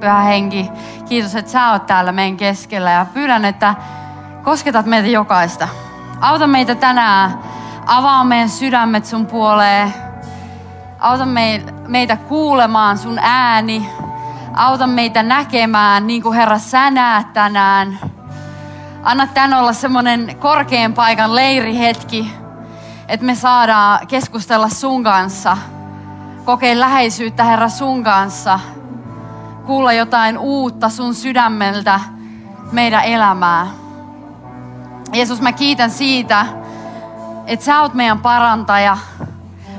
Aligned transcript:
Pyhä 0.00 0.20
henki, 0.20 0.70
kiitos, 1.08 1.34
että 1.34 1.50
sä 1.50 1.70
oot 1.70 1.86
täällä 1.86 2.12
meidän 2.12 2.36
keskellä 2.36 2.90
ja 2.90 3.06
pyydän, 3.14 3.44
että 3.44 3.74
kosketat 4.42 4.86
meitä 4.86 5.08
jokaista. 5.08 5.68
Auta 6.20 6.46
meitä 6.46 6.74
tänään, 6.74 7.38
avaa 7.86 8.24
meidän 8.24 8.48
sydämet 8.48 9.06
sun 9.06 9.26
puoleen. 9.26 9.94
Auta 10.98 11.24
meitä 11.88 12.16
kuulemaan 12.16 12.98
sun 12.98 13.18
ääni. 13.22 13.88
Auta 14.54 14.86
meitä 14.86 15.22
näkemään 15.22 16.06
niin 16.06 16.22
kuin 16.22 16.36
Herra 16.36 16.58
sä 16.58 16.90
näet 16.90 17.32
tänään. 17.32 17.98
Anna 19.02 19.26
tän 19.26 19.54
olla 19.54 19.72
semmoinen 19.72 20.36
korkean 20.38 20.92
paikan 20.92 21.34
leirihetki, 21.34 22.32
että 23.08 23.26
me 23.26 23.34
saadaan 23.34 24.06
keskustella 24.06 24.68
sun 24.68 25.04
kanssa. 25.04 25.56
Kokea 26.44 26.80
läheisyyttä 26.80 27.44
Herra 27.44 27.68
sun 27.68 28.04
kanssa. 28.04 28.60
Kuulla 29.68 29.92
jotain 29.92 30.38
uutta 30.38 30.88
sun 30.88 31.14
sydämeltä 31.14 32.00
meidän 32.72 33.04
elämää. 33.04 33.66
Jeesus, 35.12 35.40
mä 35.40 35.52
kiitän 35.52 35.90
siitä, 35.90 36.46
että 37.46 37.64
sä 37.64 37.80
oot 37.80 37.94
meidän 37.94 38.18
parantaja. 38.18 38.98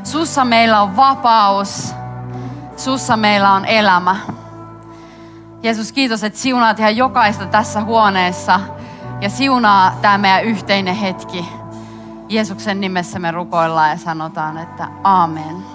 Sussa 0.04 0.46
meillä 0.46 0.82
on 0.82 0.96
vapaus. 0.96 1.96
Sussa 2.78 3.18
meillä 3.18 3.54
on 3.54 3.66
elämä. 3.66 4.16
Jeesus, 5.64 5.92
kiitos, 5.92 6.24
että 6.24 6.40
siunaat 6.40 6.80
ihan 6.80 6.98
jokaista 6.98 7.46
tässä 7.46 7.84
huoneessa 7.84 8.60
ja 9.22 9.30
siunaa 9.30 9.96
tämä 10.02 10.18
meidän 10.18 10.44
yhteinen 10.44 10.96
hetki. 10.96 11.50
Jeesuksen 12.28 12.82
nimessä 12.82 13.20
me 13.20 13.32
rukoillaan 13.32 13.90
ja 13.90 13.98
sanotaan, 13.98 14.58
että 14.58 14.88
aamen. 15.04 15.66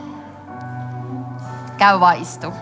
Käy 1.78 2.00
vaan 2.00 2.16
istu. 2.16 2.52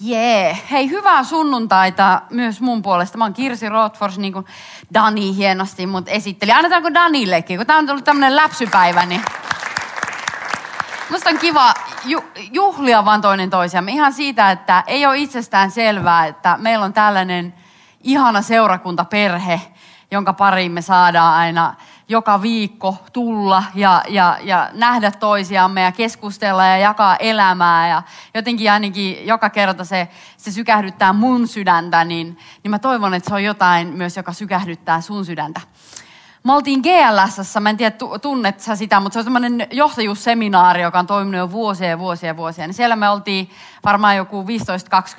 Jee, 0.00 0.46
yeah. 0.46 0.70
hei 0.70 0.90
hyvää 0.90 1.24
sunnuntaita 1.24 2.22
myös 2.30 2.60
mun 2.60 2.82
puolesta. 2.82 3.18
Mä 3.18 3.24
oon 3.24 3.34
Kirsi 3.34 3.68
Rothfors, 3.68 4.18
niin 4.18 4.32
kuin 4.32 4.46
Dani 4.94 5.36
hienosti 5.36 5.86
mut 5.86 6.08
esitteli. 6.08 6.52
Annetaanko 6.52 6.94
Danillekin, 6.94 7.56
kun 7.56 7.66
tää 7.66 7.76
on 7.76 7.86
tullut 7.86 8.04
tämmönen 8.04 8.36
läpsypäivä, 8.36 9.06
niin 9.06 9.22
Musta 11.10 11.30
on 11.30 11.38
kiva 11.38 11.74
ju, 12.04 12.24
juhlia 12.52 13.04
vaan 13.04 13.20
toinen 13.20 13.50
toisiamme. 13.50 13.92
Ihan 13.92 14.12
siitä, 14.12 14.50
että 14.50 14.84
ei 14.86 15.06
ole 15.06 15.18
itsestään 15.18 15.70
selvää, 15.70 16.26
että 16.26 16.56
meillä 16.58 16.84
on 16.84 16.92
tällainen 16.92 17.54
ihana 18.00 18.42
seurakuntaperhe, 18.42 19.60
jonka 20.10 20.32
pariin 20.32 20.72
me 20.72 20.82
saadaan 20.82 21.34
aina 21.34 21.74
joka 22.10 22.42
viikko 22.42 22.96
tulla 23.12 23.62
ja, 23.74 24.02
ja, 24.08 24.38
ja 24.42 24.70
nähdä 24.72 25.10
toisiamme 25.10 25.82
ja 25.82 25.92
keskustella 25.92 26.66
ja 26.66 26.76
jakaa 26.78 27.16
elämää. 27.16 27.88
Ja 27.88 28.02
jotenkin 28.34 28.72
ainakin 28.72 29.26
joka 29.26 29.50
kerta 29.50 29.84
se, 29.84 30.08
se 30.36 30.52
sykähdyttää 30.52 31.12
mun 31.12 31.48
sydäntä, 31.48 32.04
niin, 32.04 32.38
niin 32.62 32.70
mä 32.70 32.78
toivon, 32.78 33.14
että 33.14 33.28
se 33.28 33.34
on 33.34 33.44
jotain 33.44 33.88
myös, 33.88 34.16
joka 34.16 34.32
sykähdyttää 34.32 35.00
sun 35.00 35.24
sydäntä. 35.24 35.60
Me 36.42 36.52
oltiin 36.52 36.80
GLS, 36.80 37.54
mä 37.60 37.70
en 37.70 37.76
tiedä 37.76 37.96
tunnet 38.22 38.60
sä 38.60 38.76
sitä, 38.76 39.00
mutta 39.00 39.12
se 39.12 39.18
on 39.18 39.24
semmoinen 39.24 39.66
johtajuusseminaari, 39.70 40.82
joka 40.82 40.98
on 40.98 41.06
toiminut 41.06 41.38
jo 41.38 41.50
vuosia 41.50 41.88
ja 41.88 41.98
vuosia 41.98 42.26
ja 42.26 42.36
vuosia. 42.36 42.66
Niin 42.66 42.74
siellä 42.74 42.96
me 42.96 43.08
oltiin 43.08 43.50
varmaan 43.84 44.16
joku 44.16 44.42
15-20 44.42 44.46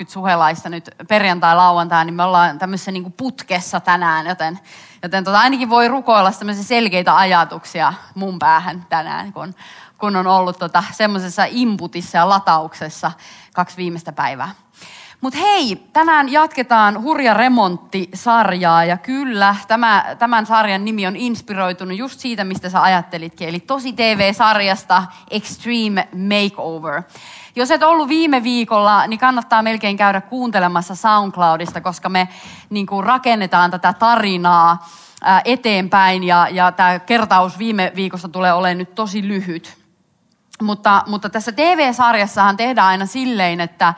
suhelaista 0.08 0.70
nyt 0.70 0.90
perjantai-lauantai, 1.08 2.06
niin 2.06 2.14
me 2.14 2.24
ollaan 2.24 2.60
tämmöisessä 2.60 2.92
niin 2.92 3.14
putkessa 3.14 3.80
tänään, 3.80 4.28
joten, 4.28 4.60
joten 5.04 5.24
tota, 5.24 5.40
ainakin 5.40 5.70
voi 5.70 5.88
rukoilla 5.88 6.32
tämmöisiä 6.32 6.64
selkeitä 6.64 7.18
ajatuksia 7.18 7.94
mun 8.16 8.40
päähän 8.40 8.86
tänään, 8.90 9.34
kun, 9.34 9.56
kun 9.98 10.16
on 10.16 10.28
ollut 10.28 10.60
tota, 10.60 10.84
semmoisessa 10.92 11.46
inputissa 11.50 12.18
ja 12.18 12.30
latauksessa 12.30 13.12
kaksi 13.54 13.78
viimeistä 13.78 14.12
päivää. 14.12 14.50
Mutta 15.22 15.40
hei, 15.40 15.88
tänään 15.94 16.32
jatketaan 16.32 17.02
Hurja 17.02 17.34
remontti-sarjaa 17.34 18.86
ja 18.86 18.98
kyllä, 18.98 19.56
tämä, 19.68 20.16
tämän 20.20 20.46
sarjan 20.46 20.86
nimi 20.86 21.08
on 21.08 21.16
inspiroitunut 21.16 21.98
just 21.98 22.20
siitä, 22.20 22.44
mistä 22.44 22.70
sä 22.70 22.82
ajattelitkin, 22.82 23.50
eli 23.50 23.60
tosi 23.60 23.94
TV-sarjasta 23.94 25.04
Extreme 25.32 26.08
Makeover. 26.16 27.04
Jos 27.56 27.72
et 27.72 27.84
ollut 27.84 28.10
viime 28.10 28.44
viikolla, 28.44 29.08
niin 29.08 29.20
kannattaa 29.20 29.62
melkein 29.62 29.98
käydä 29.98 30.22
kuuntelemassa 30.22 30.96
SoundCloudista, 30.96 31.82
koska 31.82 32.10
me 32.10 32.28
niin 32.70 32.86
kuin 32.86 33.04
rakennetaan 33.04 33.72
tätä 33.72 33.94
tarinaa 33.94 34.90
eteenpäin 35.46 36.24
ja, 36.24 36.48
ja 36.52 36.72
tämä 36.72 37.00
kertaus 37.00 37.60
viime 37.60 37.92
viikosta 37.96 38.30
tulee 38.30 38.54
olemaan 38.54 38.78
nyt 38.78 38.96
tosi 38.96 39.28
lyhyt. 39.28 39.78
Mutta, 40.62 41.04
mutta 41.08 41.30
tässä 41.30 41.52
TV-sarjassahan 41.52 42.58
tehdään 42.58 42.88
aina 42.88 43.06
silleen, 43.06 43.62
että 43.62 43.94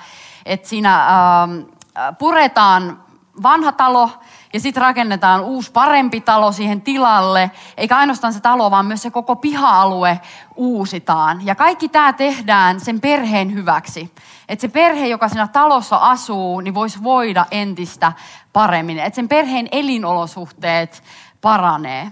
että 0.45 0.69
siinä 0.69 1.05
ähm, 1.05 1.59
äh, 1.97 2.17
puretaan 2.17 3.03
vanha 3.43 3.71
talo 3.71 4.09
ja 4.53 4.59
sitten 4.59 4.81
rakennetaan 4.81 5.41
uusi 5.41 5.71
parempi 5.71 6.21
talo 6.21 6.51
siihen 6.51 6.81
tilalle. 6.81 7.51
Eikä 7.77 7.97
ainoastaan 7.97 8.33
se 8.33 8.39
talo, 8.39 8.71
vaan 8.71 8.85
myös 8.85 9.01
se 9.01 9.11
koko 9.11 9.35
piha-alue 9.35 10.19
uusitaan. 10.55 11.45
Ja 11.45 11.55
kaikki 11.55 11.89
tämä 11.89 12.13
tehdään 12.13 12.79
sen 12.79 13.01
perheen 13.01 13.53
hyväksi. 13.53 14.13
Että 14.49 14.61
se 14.61 14.67
perhe, 14.67 15.07
joka 15.07 15.29
siinä 15.29 15.47
talossa 15.47 15.95
asuu, 15.97 16.59
niin 16.59 16.73
voisi 16.73 17.03
voida 17.03 17.45
entistä 17.51 18.13
paremmin. 18.53 18.99
Että 18.99 19.15
sen 19.15 19.29
perheen 19.29 19.67
elinolosuhteet 19.71 21.03
paranee. 21.41 22.11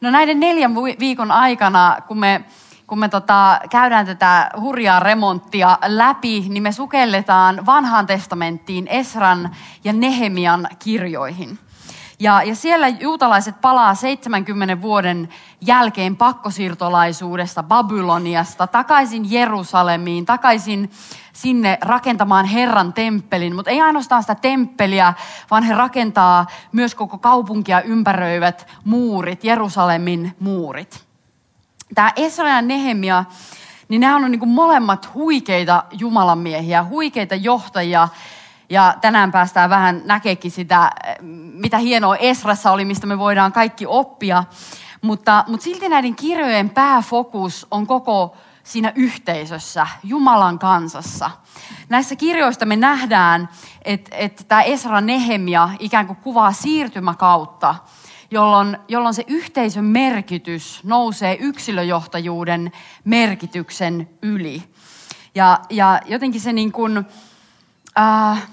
No 0.00 0.10
näiden 0.10 0.40
neljän 0.40 0.74
viikon 0.74 1.30
aikana, 1.30 1.96
kun 2.08 2.18
me 2.18 2.44
kun 2.94 3.00
me 3.00 3.08
tota, 3.08 3.60
käydään 3.70 4.06
tätä 4.06 4.50
hurjaa 4.60 5.00
remonttia 5.00 5.78
läpi, 5.86 6.40
niin 6.48 6.62
me 6.62 6.72
sukelletaan 6.72 7.66
vanhaan 7.66 8.06
testamenttiin 8.06 8.88
Esran 8.88 9.56
ja 9.84 9.92
Nehemian 9.92 10.68
kirjoihin. 10.78 11.58
Ja, 12.20 12.42
ja 12.42 12.54
siellä 12.54 12.88
juutalaiset 12.88 13.60
palaa 13.60 13.94
70 13.94 14.82
vuoden 14.82 15.28
jälkeen 15.60 16.16
pakkosiirtolaisuudesta 16.16 17.62
Babyloniasta 17.62 18.66
takaisin 18.66 19.32
Jerusalemiin, 19.32 20.26
takaisin 20.26 20.90
sinne 21.32 21.78
rakentamaan 21.80 22.46
Herran 22.46 22.92
temppelin. 22.92 23.54
Mutta 23.54 23.70
ei 23.70 23.80
ainoastaan 23.80 24.22
sitä 24.22 24.34
temppeliä, 24.34 25.14
vaan 25.50 25.62
he 25.62 25.74
rakentaa 25.74 26.46
myös 26.72 26.94
koko 26.94 27.18
kaupunkia 27.18 27.80
ympäröivät 27.82 28.66
muurit, 28.84 29.44
Jerusalemin 29.44 30.36
muurit 30.40 31.03
tämä 31.94 32.12
Esra 32.16 32.48
ja 32.48 32.62
Nehemia, 32.62 33.24
niin 33.88 34.00
nämä 34.00 34.16
on 34.16 34.30
niin 34.30 34.48
molemmat 34.48 35.14
huikeita 35.14 35.84
jumalanmiehiä, 35.92 36.84
huikeita 36.84 37.34
johtajia. 37.34 38.08
Ja 38.70 38.94
tänään 39.00 39.32
päästään 39.32 39.70
vähän 39.70 40.02
näkeekin 40.04 40.50
sitä, 40.50 40.90
mitä 41.54 41.78
hienoa 41.78 42.16
Esrassa 42.16 42.72
oli, 42.72 42.84
mistä 42.84 43.06
me 43.06 43.18
voidaan 43.18 43.52
kaikki 43.52 43.86
oppia. 43.86 44.44
Mutta, 45.02 45.44
mutta 45.46 45.64
silti 45.64 45.88
näiden 45.88 46.14
kirjojen 46.16 46.70
pääfokus 46.70 47.66
on 47.70 47.86
koko 47.86 48.36
siinä 48.62 48.92
yhteisössä, 48.94 49.86
Jumalan 50.02 50.58
kansassa. 50.58 51.30
Näissä 51.88 52.16
kirjoista 52.16 52.66
me 52.66 52.76
nähdään, 52.76 53.48
että, 53.82 54.16
että 54.16 54.44
tämä 54.44 54.62
Esra 54.62 55.00
Nehemia 55.00 55.68
ikään 55.78 56.06
kuin 56.06 56.16
kuvaa 56.16 56.52
siirtymäkautta 56.52 57.74
jolloin, 58.30 58.78
jolloin 58.88 59.14
se 59.14 59.24
yhteisön 59.26 59.84
merkitys 59.84 60.80
nousee 60.84 61.36
yksilöjohtajuuden 61.40 62.72
merkityksen 63.04 64.08
yli. 64.22 64.62
Ja, 65.34 65.60
ja 65.70 66.00
jotenkin 66.06 66.40
se 66.40 66.52
niin 66.52 66.72
kuin, 66.72 67.04
äh, 67.98 68.48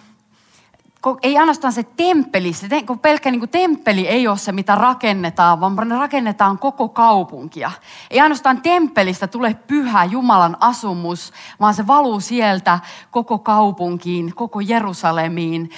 ei 1.24 1.38
ainoastaan 1.38 1.74
se 1.74 1.84
temppeli, 1.84 2.54
se, 2.54 2.68
kun 2.88 3.00
pelkkä 3.00 3.32
niin 3.32 3.40
kuin 3.40 3.50
temppeli 3.50 4.08
ei 4.08 4.28
ole 4.28 4.38
se, 4.38 4.52
mitä 4.52 4.76
rakennetaan, 4.76 5.60
vaan 5.60 5.92
rakennetaan 5.92 6.60
koko 6.60 6.90
kaupunkia. 6.90 7.72
Ei 8.10 8.20
ainoastaan 8.20 8.62
temppelistä 8.62 9.28
tule 9.28 9.56
pyhä 9.68 10.06
Jumalan 10.06 10.58
asumus, 10.60 11.34
vaan 11.60 11.74
se 11.74 11.88
valuu 11.88 12.20
sieltä 12.20 12.80
koko 13.12 13.40
kaupunkiin, 13.40 14.36
koko 14.36 14.60
Jerusalemiin, 14.60 15.70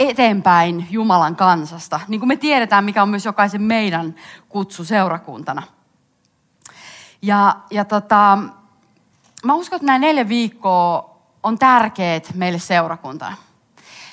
eteenpäin 0.00 0.86
Jumalan 0.90 1.36
kansasta. 1.36 2.00
Niin 2.08 2.20
kuin 2.20 2.28
me 2.28 2.36
tiedetään, 2.36 2.84
mikä 2.84 3.02
on 3.02 3.08
myös 3.08 3.24
jokaisen 3.24 3.62
meidän 3.62 4.14
kutsu 4.48 4.84
seurakuntana. 4.84 5.62
Ja, 7.22 7.56
ja 7.70 7.84
tota, 7.84 8.38
mä 9.44 9.54
uskon, 9.54 9.76
että 9.76 9.86
nämä 9.86 9.98
neljä 9.98 10.28
viikkoa 10.28 11.14
on 11.42 11.58
tärkeät 11.58 12.34
meille 12.34 12.58
seurakuntana. 12.58 13.36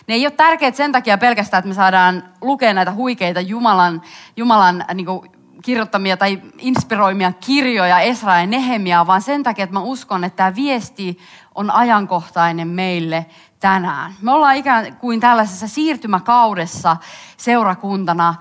Ne 0.07 0.13
ei 0.15 0.25
ole 0.25 0.31
tärkeät 0.31 0.75
sen 0.75 0.91
takia 0.91 1.17
pelkästään, 1.17 1.59
että 1.59 1.67
me 1.67 1.73
saadaan 1.73 2.23
lukea 2.41 2.73
näitä 2.73 2.93
huikeita 2.93 3.41
Jumalan, 3.41 4.01
Jumalan 4.37 4.85
niin 4.93 5.05
kuin, 5.05 5.31
kirjoittamia 5.61 6.17
tai 6.17 6.41
inspiroimia 6.57 7.31
kirjoja 7.31 7.99
Esra 7.99 8.39
ja 8.39 8.47
Nehemia, 8.47 9.07
vaan 9.07 9.21
sen 9.21 9.43
takia, 9.43 9.63
että 9.63 9.73
mä 9.73 9.79
uskon, 9.79 10.23
että 10.23 10.37
tämä 10.37 10.55
viesti 10.55 11.17
on 11.55 11.71
ajankohtainen 11.71 12.67
meille 12.67 13.25
tänään. 13.61 14.15
Me 14.21 14.31
ollaan 14.31 14.55
ikään 14.55 14.95
kuin 14.95 15.19
tällaisessa 15.19 15.67
siirtymäkaudessa 15.67 16.97
seurakuntana, 17.37 18.35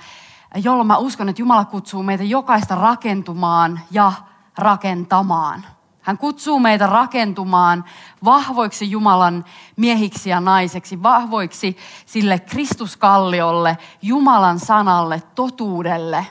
jolloin 0.64 0.86
mä 0.86 0.96
uskon, 0.96 1.28
että 1.28 1.42
Jumala 1.42 1.64
kutsuu 1.64 2.02
meitä 2.02 2.24
jokaista 2.24 2.74
rakentumaan 2.74 3.80
ja 3.90 4.12
rakentamaan. 4.58 5.66
Hän 6.00 6.18
kutsuu 6.18 6.60
meitä 6.60 6.86
rakentumaan 6.86 7.84
vahvoiksi 8.24 8.90
Jumalan 8.90 9.44
miehiksi 9.76 10.30
ja 10.30 10.40
naiseksi, 10.40 11.02
vahvoiksi 11.02 11.76
sille 12.06 12.38
Kristuskalliolle, 12.38 13.78
Jumalan 14.02 14.58
sanalle, 14.58 15.22
totuudelle. 15.34 16.26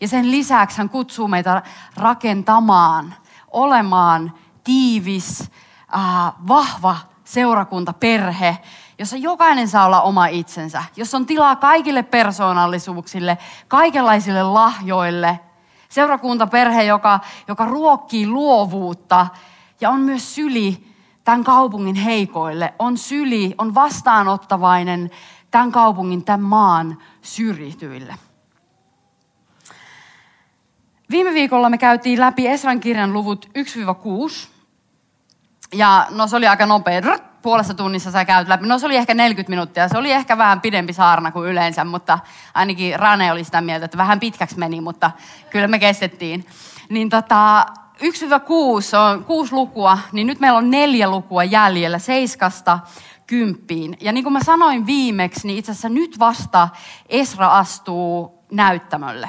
Ja 0.00 0.08
sen 0.08 0.30
lisäksi 0.30 0.78
hän 0.78 0.88
kutsuu 0.88 1.28
meitä 1.28 1.62
rakentamaan, 1.96 3.14
olemaan 3.50 4.32
tiivis, 4.64 5.50
äh, 5.94 6.32
vahva 6.48 6.96
seurakunta, 7.32 7.92
perhe, 7.92 8.58
jossa 8.98 9.16
jokainen 9.16 9.68
saa 9.68 9.86
olla 9.86 10.02
oma 10.02 10.26
itsensä, 10.26 10.84
jossa 10.96 11.16
on 11.16 11.26
tilaa 11.26 11.56
kaikille 11.56 12.02
persoonallisuuksille, 12.02 13.38
kaikenlaisille 13.68 14.42
lahjoille. 14.42 15.40
Seurakuntaperhe, 15.88 16.84
joka, 16.84 17.20
joka 17.48 17.66
ruokkii 17.66 18.26
luovuutta 18.26 19.26
ja 19.80 19.90
on 19.90 20.00
myös 20.00 20.34
syli 20.34 20.86
tämän 21.24 21.44
kaupungin 21.44 21.94
heikoille, 21.94 22.74
on 22.78 22.98
syli, 22.98 23.54
on 23.58 23.74
vastaanottavainen 23.74 25.10
tämän 25.50 25.72
kaupungin, 25.72 26.24
tämän 26.24 26.42
maan 26.42 26.98
syrjityille. 27.22 28.14
Viime 31.10 31.34
viikolla 31.34 31.70
me 31.70 31.78
käytiin 31.78 32.20
läpi 32.20 32.48
Esran 32.48 32.80
kirjan 32.80 33.12
luvut 33.12 33.50
1-6. 33.58 34.51
Ja 35.72 36.06
no 36.10 36.26
se 36.26 36.36
oli 36.36 36.46
aika 36.46 36.66
nopea. 36.66 37.00
Puolessa 37.42 37.74
tunnissa 37.74 38.10
sä 38.10 38.24
käyt 38.24 38.48
läpi. 38.48 38.66
No 38.66 38.78
se 38.78 38.86
oli 38.86 38.96
ehkä 38.96 39.14
40 39.14 39.50
minuuttia. 39.50 39.88
Se 39.88 39.98
oli 39.98 40.12
ehkä 40.12 40.38
vähän 40.38 40.60
pidempi 40.60 40.92
saarna 40.92 41.32
kuin 41.32 41.48
yleensä, 41.48 41.84
mutta 41.84 42.18
ainakin 42.54 43.00
Rane 43.00 43.32
oli 43.32 43.44
sitä 43.44 43.60
mieltä, 43.60 43.84
että 43.84 43.98
vähän 43.98 44.20
pitkäksi 44.20 44.58
meni, 44.58 44.80
mutta 44.80 45.10
kyllä 45.50 45.68
me 45.68 45.78
kestettiin. 45.78 46.46
Niin 46.88 47.08
tota, 47.08 47.66
1-6 48.02 48.04
on 48.96 49.24
kuusi 49.24 49.52
lukua, 49.52 49.98
niin 50.12 50.26
nyt 50.26 50.40
meillä 50.40 50.58
on 50.58 50.70
neljä 50.70 51.10
lukua 51.10 51.44
jäljellä, 51.44 51.98
seiskasta 51.98 52.78
kymppiin. 53.26 53.96
Ja 54.00 54.12
niin 54.12 54.24
kuin 54.24 54.32
mä 54.32 54.44
sanoin 54.44 54.86
viimeksi, 54.86 55.46
niin 55.46 55.58
itse 55.58 55.72
asiassa 55.72 55.88
nyt 55.88 56.18
vasta 56.18 56.68
Esra 57.08 57.48
astuu 57.48 58.44
näyttämölle. 58.50 59.28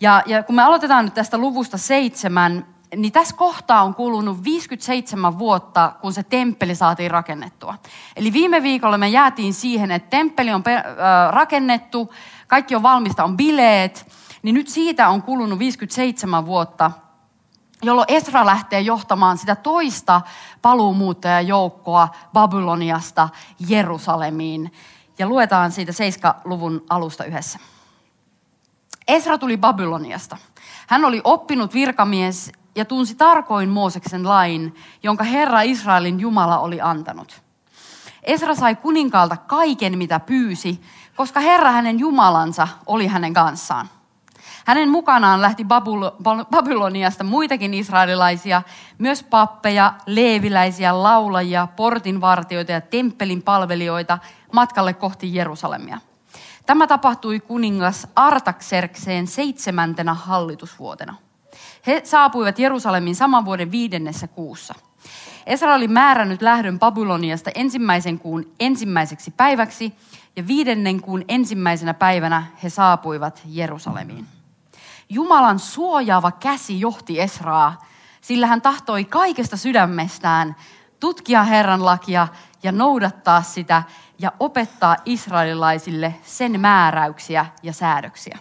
Ja, 0.00 0.22
ja 0.26 0.42
kun 0.42 0.54
me 0.54 0.62
aloitetaan 0.62 1.04
nyt 1.04 1.14
tästä 1.14 1.38
luvusta 1.38 1.78
seitsemän, 1.78 2.66
niin 2.96 3.12
tässä 3.12 3.36
kohtaa 3.36 3.82
on 3.82 3.94
kulunut 3.94 4.44
57 4.44 5.38
vuotta, 5.38 5.92
kun 6.00 6.12
se 6.12 6.22
temppeli 6.22 6.74
saatiin 6.74 7.10
rakennettua. 7.10 7.74
Eli 8.16 8.32
viime 8.32 8.62
viikolla 8.62 8.98
me 8.98 9.08
jäätiin 9.08 9.54
siihen, 9.54 9.90
että 9.90 10.10
temppeli 10.10 10.52
on 10.52 10.62
rakennettu, 11.30 12.14
kaikki 12.46 12.74
on 12.76 12.82
valmista, 12.82 13.24
on 13.24 13.36
bileet, 13.36 14.12
niin 14.42 14.54
nyt 14.54 14.68
siitä 14.68 15.08
on 15.08 15.22
kulunut 15.22 15.58
57 15.58 16.46
vuotta, 16.46 16.90
jolloin 17.82 18.06
Esra 18.08 18.46
lähtee 18.46 18.80
johtamaan 18.80 19.38
sitä 19.38 19.56
toista 19.56 20.20
paluumuuttajajoukkoa 20.62 22.08
Babyloniasta 22.32 23.28
Jerusalemiin. 23.68 24.72
Ja 25.18 25.26
luetaan 25.26 25.72
siitä 25.72 25.92
7-luvun 25.92 26.84
alusta 26.90 27.24
yhdessä. 27.24 27.58
Esra 29.08 29.38
tuli 29.38 29.56
Babyloniasta. 29.56 30.36
Hän 30.86 31.04
oli 31.04 31.20
oppinut 31.24 31.74
virkamies 31.74 32.52
ja 32.76 32.84
tunsi 32.84 33.14
tarkoin 33.14 33.68
Mooseksen 33.68 34.28
lain, 34.28 34.74
jonka 35.02 35.24
Herra 35.24 35.62
Israelin 35.62 36.20
Jumala 36.20 36.58
oli 36.58 36.80
antanut. 36.80 37.42
Esra 38.22 38.54
sai 38.54 38.76
kuninkaalta 38.76 39.36
kaiken, 39.36 39.98
mitä 39.98 40.20
pyysi, 40.20 40.80
koska 41.16 41.40
Herra 41.40 41.70
hänen 41.70 41.98
Jumalansa 41.98 42.68
oli 42.86 43.06
hänen 43.06 43.34
kanssaan. 43.34 43.88
Hänen 44.66 44.88
mukanaan 44.88 45.42
lähti 45.42 45.66
Babyloniasta 46.50 47.24
muitakin 47.24 47.74
israelilaisia, 47.74 48.62
myös 48.98 49.22
pappeja, 49.22 49.92
leeviläisiä, 50.06 51.02
laulajia, 51.02 51.68
portinvartioita 51.76 52.72
ja 52.72 52.80
temppelin 52.80 53.42
palvelijoita 53.42 54.18
matkalle 54.52 54.94
kohti 54.94 55.34
Jerusalemia. 55.34 55.98
Tämä 56.66 56.86
tapahtui 56.86 57.40
kuningas 57.40 58.08
Artakserkseen 58.16 59.26
seitsemäntenä 59.26 60.14
hallitusvuotena. 60.14 61.14
He 61.86 62.00
saapuivat 62.04 62.58
Jerusalemin 62.58 63.16
saman 63.16 63.44
vuoden 63.44 63.70
viidennessä 63.70 64.28
kuussa. 64.28 64.74
Esra 65.46 65.74
oli 65.74 65.88
määrännyt 65.88 66.42
lähdön 66.42 66.78
Babyloniasta 66.78 67.50
ensimmäisen 67.54 68.18
kuun 68.18 68.52
ensimmäiseksi 68.60 69.30
päiväksi 69.30 69.94
ja 70.36 70.46
viidennen 70.46 71.00
kuun 71.00 71.24
ensimmäisenä 71.28 71.94
päivänä 71.94 72.42
he 72.62 72.70
saapuivat 72.70 73.42
Jerusalemiin. 73.48 74.26
Jumalan 75.08 75.58
suojaava 75.58 76.32
käsi 76.32 76.80
johti 76.80 77.20
Esraa, 77.20 77.84
sillä 78.20 78.46
hän 78.46 78.62
tahtoi 78.62 79.04
kaikesta 79.04 79.56
sydämestään 79.56 80.56
tutkia 81.00 81.42
Herran 81.42 81.84
lakia 81.84 82.28
ja 82.62 82.72
noudattaa 82.72 83.42
sitä 83.42 83.82
ja 84.18 84.32
opettaa 84.40 84.96
israelilaisille 85.04 86.14
sen 86.24 86.60
määräyksiä 86.60 87.46
ja 87.62 87.72
säädöksiä. 87.72 88.38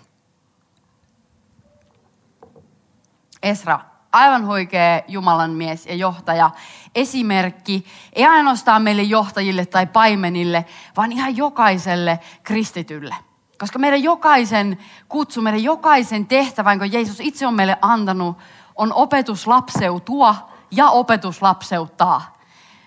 Esra, 3.45 3.79
aivan 4.11 4.45
huikea 4.45 5.01
Jumalan 5.07 5.51
mies 5.51 5.85
ja 5.85 5.95
johtaja, 5.95 6.51
esimerkki, 6.95 7.85
ei 8.13 8.25
ainoastaan 8.25 8.81
meille 8.81 9.03
johtajille 9.03 9.65
tai 9.65 9.87
paimenille, 9.87 10.65
vaan 10.97 11.11
ihan 11.11 11.37
jokaiselle 11.37 12.19
kristitylle. 12.43 13.15
Koska 13.59 13.79
meidän 13.79 14.03
jokaisen 14.03 14.77
kutsu, 15.09 15.41
meidän 15.41 15.63
jokaisen 15.63 16.25
tehtävä, 16.25 16.71
jonka 16.71 16.85
Jeesus 16.85 17.19
itse 17.19 17.47
on 17.47 17.53
meille 17.53 17.77
antanut, 17.81 18.37
on 18.75 18.93
opetuslapseutua 18.93 20.35
ja 20.71 20.89
opetuslapseuttaa. 20.89 22.37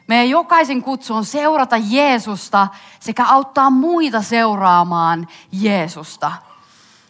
Meidän 0.09 0.31
jokaisen 0.31 0.83
kutsu 0.83 1.15
on 1.15 1.25
seurata 1.25 1.77
Jeesusta 1.77 2.69
sekä 3.01 3.25
auttaa 3.27 3.71
muita 3.71 4.23
seuraamaan 4.23 5.29
Jeesusta. 5.53 6.33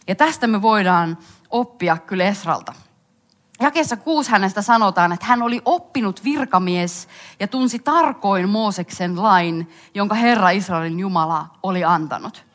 Ja 0.07 0.15
tästä 0.15 0.47
me 0.47 0.61
voidaan 0.61 1.17
oppia 1.49 1.97
kyllä 1.97 2.23
Esralta. 2.23 2.73
Jakeessa 3.61 3.97
kuusi 3.97 4.31
hänestä 4.31 4.61
sanotaan, 4.61 5.11
että 5.11 5.25
hän 5.25 5.41
oli 5.41 5.61
oppinut 5.65 6.23
virkamies 6.23 7.07
ja 7.39 7.47
tunsi 7.47 7.79
tarkoin 7.79 8.49
Mooseksen 8.49 9.23
lain, 9.23 9.71
jonka 9.93 10.15
Herra 10.15 10.49
Israelin 10.49 10.99
Jumala 10.99 11.45
oli 11.63 11.83
antanut. 11.83 12.45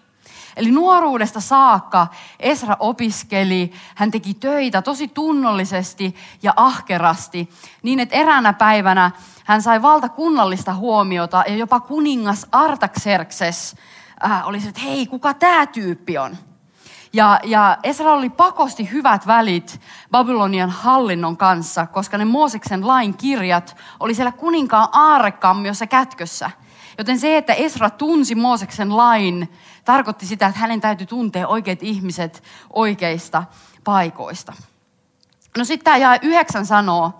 Eli 0.56 0.70
nuoruudesta 0.70 1.40
saakka 1.40 2.06
Esra 2.40 2.76
opiskeli, 2.80 3.73
hän 3.94 4.11
teki 4.11 4.34
töitä 4.34 4.82
tosi 4.82 5.08
tunnollisesti 5.08 6.14
ja 6.42 6.52
ahkerasti, 6.56 7.50
niin 7.82 8.00
että 8.00 8.16
eräänä 8.16 8.52
päivänä 8.52 9.11
hän 9.44 9.62
sai 9.62 9.82
valtakunnallista 9.82 10.75
huomiota 10.75 11.44
ja 11.49 11.56
jopa 11.56 11.80
kuningas 11.80 12.46
Artaxerxes 12.52 13.76
äh, 14.25 14.49
oli 14.49 14.61
se, 14.61 14.68
että 14.68 14.80
hei, 14.80 15.06
kuka 15.06 15.34
tämä 15.34 15.66
tyyppi 15.66 16.18
on? 16.18 16.37
Ja, 17.14 17.40
ja 17.44 17.78
Esra 17.83 18.12
oli 18.12 18.30
pakosti 18.30 18.90
hyvät 18.90 19.26
välit 19.26 19.80
Babylonian 20.11 20.71
hallinnon 20.71 21.37
kanssa, 21.37 21.87
koska 21.87 22.18
ne 22.18 22.25
Mooseksen 22.25 22.87
lain 22.87 23.16
kirjat 23.16 23.76
oli 24.00 24.14
siellä 24.14 24.33
kuninkaan 24.33 24.88
aarekamiossa 24.92 25.87
kätkössä. 25.87 26.50
Joten 26.99 27.18
se, 27.18 27.37
että 27.37 27.52
Esra 27.52 27.90
tunsi 27.90 28.35
Mooseksen 28.35 28.97
lain, 28.97 29.52
tarkoitti 29.85 30.26
sitä, 30.26 30.47
että 30.47 30.61
hänen 30.61 30.80
täytyy 30.80 31.06
tuntea 31.06 31.49
oikeat 31.49 31.83
ihmiset 31.83 32.42
oikeista 32.73 33.44
paikoista. 33.85 34.52
No 35.59 35.64
sitten 35.64 35.85
tämä 35.85 35.97
jää 35.97 36.18
yhdeksän 36.23 36.66
sanoo, 36.66 37.12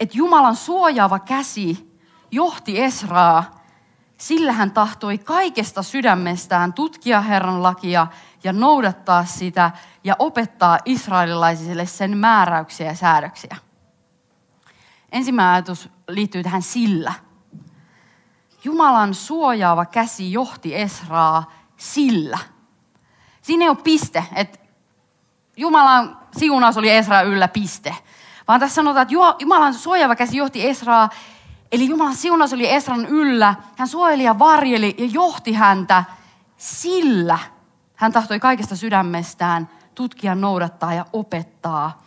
että 0.00 0.18
Jumalan 0.18 0.56
suojaava 0.56 1.18
käsi 1.18 1.98
johti 2.30 2.82
Esraa, 2.82 3.64
sillä 4.18 4.52
hän 4.52 4.70
tahtoi 4.70 5.18
kaikesta 5.18 5.82
sydämestään 5.82 6.72
tutkia 6.72 7.20
Herran 7.20 7.62
lakia 7.62 8.06
ja 8.44 8.52
noudattaa 8.52 9.24
sitä 9.24 9.70
ja 10.04 10.16
opettaa 10.18 10.78
israelilaisille 10.84 11.86
sen 11.86 12.18
määräyksiä 12.18 12.86
ja 12.86 12.94
säädöksiä. 12.94 13.56
Ensimmäinen 15.12 15.52
ajatus 15.52 15.88
liittyy 16.08 16.42
tähän 16.42 16.62
sillä. 16.62 17.12
Jumalan 18.64 19.14
suojaava 19.14 19.86
käsi 19.86 20.32
johti 20.32 20.74
Esraa 20.74 21.52
sillä. 21.76 22.38
Siinä 23.42 23.64
ei 23.64 23.68
ole 23.68 23.78
piste, 23.84 24.24
että 24.34 24.58
Jumalan 25.56 26.18
siunaus 26.36 26.76
oli 26.76 26.90
Esra 26.90 27.22
yllä 27.22 27.48
piste 27.48 27.94
Vaan 28.48 28.60
tässä 28.60 28.74
sanotaan, 28.74 29.02
että 29.02 29.14
Jumalan 29.40 29.74
suojaava 29.74 30.16
käsi 30.16 30.36
johti 30.36 30.68
Esraa, 30.68 31.08
eli 31.72 31.88
Jumalan 31.88 32.16
siunaus 32.16 32.52
oli 32.52 32.70
Esran 32.70 33.06
yllä. 33.06 33.54
Hän 33.76 33.88
suojeli 33.88 34.24
ja 34.24 34.38
varjeli 34.38 34.94
ja 34.98 35.06
johti 35.06 35.52
häntä 35.52 36.04
sillä. 36.56 37.38
Hän 37.98 38.12
tahtoi 38.12 38.40
kaikesta 38.40 38.76
sydämestään 38.76 39.68
tutkia, 39.94 40.34
noudattaa 40.34 40.94
ja 40.94 41.06
opettaa 41.12 42.02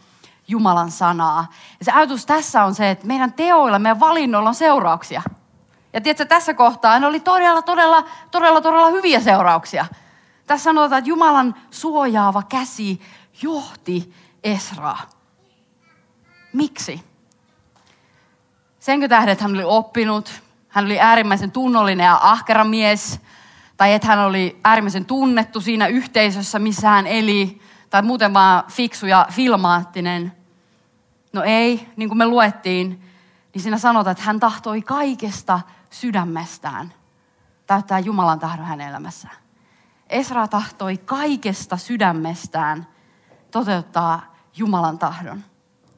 Jumalan 0.47 0.91
sanaa. 0.91 1.47
Ja 1.79 1.85
se 1.85 1.91
ajatus 1.91 2.25
tässä 2.25 2.63
on 2.63 2.75
se, 2.75 2.89
että 2.89 3.07
meidän 3.07 3.33
teoilla, 3.33 3.79
meidän 3.79 3.99
valinnoilla 3.99 4.49
on 4.49 4.55
seurauksia. 4.55 5.21
Ja 5.93 6.01
tiedätkö, 6.01 6.25
tässä 6.25 6.53
kohtaa 6.53 6.99
ne 6.99 7.07
oli 7.07 7.19
todella, 7.19 7.61
todella, 7.61 8.03
todella, 8.31 8.61
todella 8.61 8.89
hyviä 8.89 9.19
seurauksia. 9.19 9.85
Tässä 10.47 10.63
sanotaan, 10.63 10.99
että 10.99 11.09
Jumalan 11.09 11.55
suojaava 11.71 12.43
käsi 12.43 13.01
johti 13.41 14.13
Esraa. 14.43 15.01
Miksi? 16.53 17.03
Senkö 18.79 19.07
tähden, 19.07 19.29
että 19.29 19.43
hän 19.43 19.53
oli 19.53 19.63
oppinut, 19.63 20.41
hän 20.67 20.85
oli 20.85 20.99
äärimmäisen 20.99 21.51
tunnollinen 21.51 22.05
ja 22.05 22.19
ahkera 22.21 22.63
mies, 22.63 23.19
tai 23.81 23.93
että 23.93 24.07
hän 24.07 24.19
oli 24.19 24.59
äärimmäisen 24.63 25.05
tunnettu 25.05 25.61
siinä 25.61 25.87
yhteisössä, 25.87 26.59
missä 26.59 26.89
hän 26.89 27.07
eli, 27.07 27.61
tai 27.89 28.01
muuten 28.01 28.33
vaan 28.33 28.63
fiksu 28.67 29.05
ja 29.05 29.27
filmaattinen. 29.31 30.33
No 31.33 31.43
ei, 31.43 31.89
niin 31.95 32.09
kuin 32.09 32.17
me 32.17 32.27
luettiin, 32.27 33.03
niin 33.53 33.61
siinä 33.61 33.77
sanotaan, 33.77 34.11
että 34.11 34.23
hän 34.23 34.39
tahtoi 34.39 34.81
kaikesta 34.81 35.59
sydämestään 35.89 36.93
täyttää 37.67 37.99
Jumalan 37.99 38.39
tahdon 38.39 38.65
hänen 38.65 38.87
elämässään. 38.87 39.35
Esra 40.09 40.47
tahtoi 40.47 40.97
kaikesta 40.97 41.77
sydämestään 41.77 42.87
toteuttaa 43.51 44.35
Jumalan 44.57 44.99
tahdon. 44.99 45.43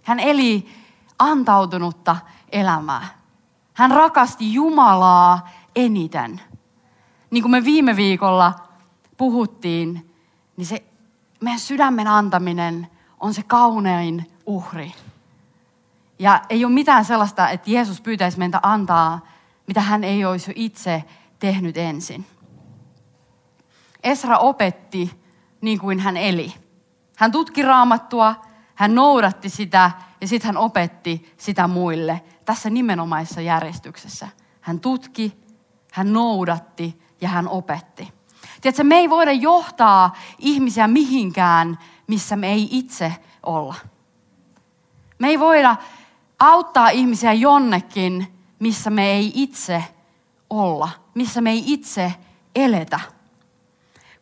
Hän 0.03 0.19
eli 0.19 0.69
antautunutta 1.19 2.15
elämää. 2.51 3.07
Hän 3.73 3.91
rakasti 3.91 4.53
Jumalaa 4.53 5.49
eniten. 5.75 6.41
Niin 7.33 7.43
kuin 7.43 7.51
me 7.51 7.63
viime 7.63 7.95
viikolla 7.95 8.53
puhuttiin, 9.17 10.13
niin 10.57 10.65
se 10.65 10.83
meidän 11.41 11.59
sydämen 11.59 12.07
antaminen 12.07 12.87
on 13.19 13.33
se 13.33 13.43
kaunein 13.43 14.31
uhri. 14.45 14.93
Ja 16.19 16.41
ei 16.49 16.65
ole 16.65 16.73
mitään 16.73 17.05
sellaista, 17.05 17.49
että 17.49 17.71
Jeesus 17.71 18.01
pyytäisi 18.01 18.39
meitä 18.39 18.59
antaa, 18.63 19.27
mitä 19.67 19.81
hän 19.81 20.03
ei 20.03 20.25
olisi 20.25 20.51
itse 20.55 21.03
tehnyt 21.39 21.77
ensin. 21.77 22.25
Esra 24.03 24.37
opetti 24.37 25.11
niin 25.61 25.79
kuin 25.79 25.99
hän 25.99 26.17
eli. 26.17 26.53
Hän 27.17 27.31
tutki 27.31 27.61
raamattua, 27.61 28.35
hän 28.75 28.95
noudatti 28.95 29.49
sitä 29.49 29.91
ja 30.21 30.27
sitten 30.27 30.47
hän 30.47 30.57
opetti 30.57 31.33
sitä 31.37 31.67
muille 31.67 32.21
tässä 32.45 32.69
nimenomaisessa 32.69 33.41
järjestyksessä. 33.41 34.27
Hän 34.61 34.79
tutki, 34.79 35.37
hän 35.91 36.13
noudatti 36.13 37.03
ja 37.23 37.29
hän 37.29 37.47
opetti. 37.47 38.13
Tiedätkö, 38.61 38.83
me 38.83 38.95
ei 38.95 39.09
voida 39.09 39.31
johtaa 39.31 40.15
ihmisiä 40.39 40.87
mihinkään, 40.87 41.79
missä 42.07 42.35
me 42.35 42.51
ei 42.51 42.67
itse 42.71 43.13
olla. 43.43 43.75
Me 45.19 45.27
ei 45.27 45.39
voida 45.39 45.75
auttaa 46.39 46.89
ihmisiä 46.89 47.33
jonnekin, 47.33 48.27
missä 48.59 48.89
me 48.89 49.11
ei 49.11 49.31
itse 49.35 49.83
olla, 50.49 50.89
missä 51.13 51.41
me 51.41 51.51
ei 51.51 51.63
itse 51.65 52.13
eletä. 52.55 52.99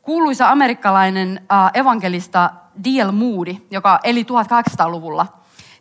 Kuuluisa 0.01 0.49
amerikkalainen 0.49 1.47
evankelista 1.73 2.51
D.L. 2.83 3.11
Moody, 3.11 3.55
joka 3.71 3.99
eli 4.03 4.23
1800-luvulla, 4.23 5.27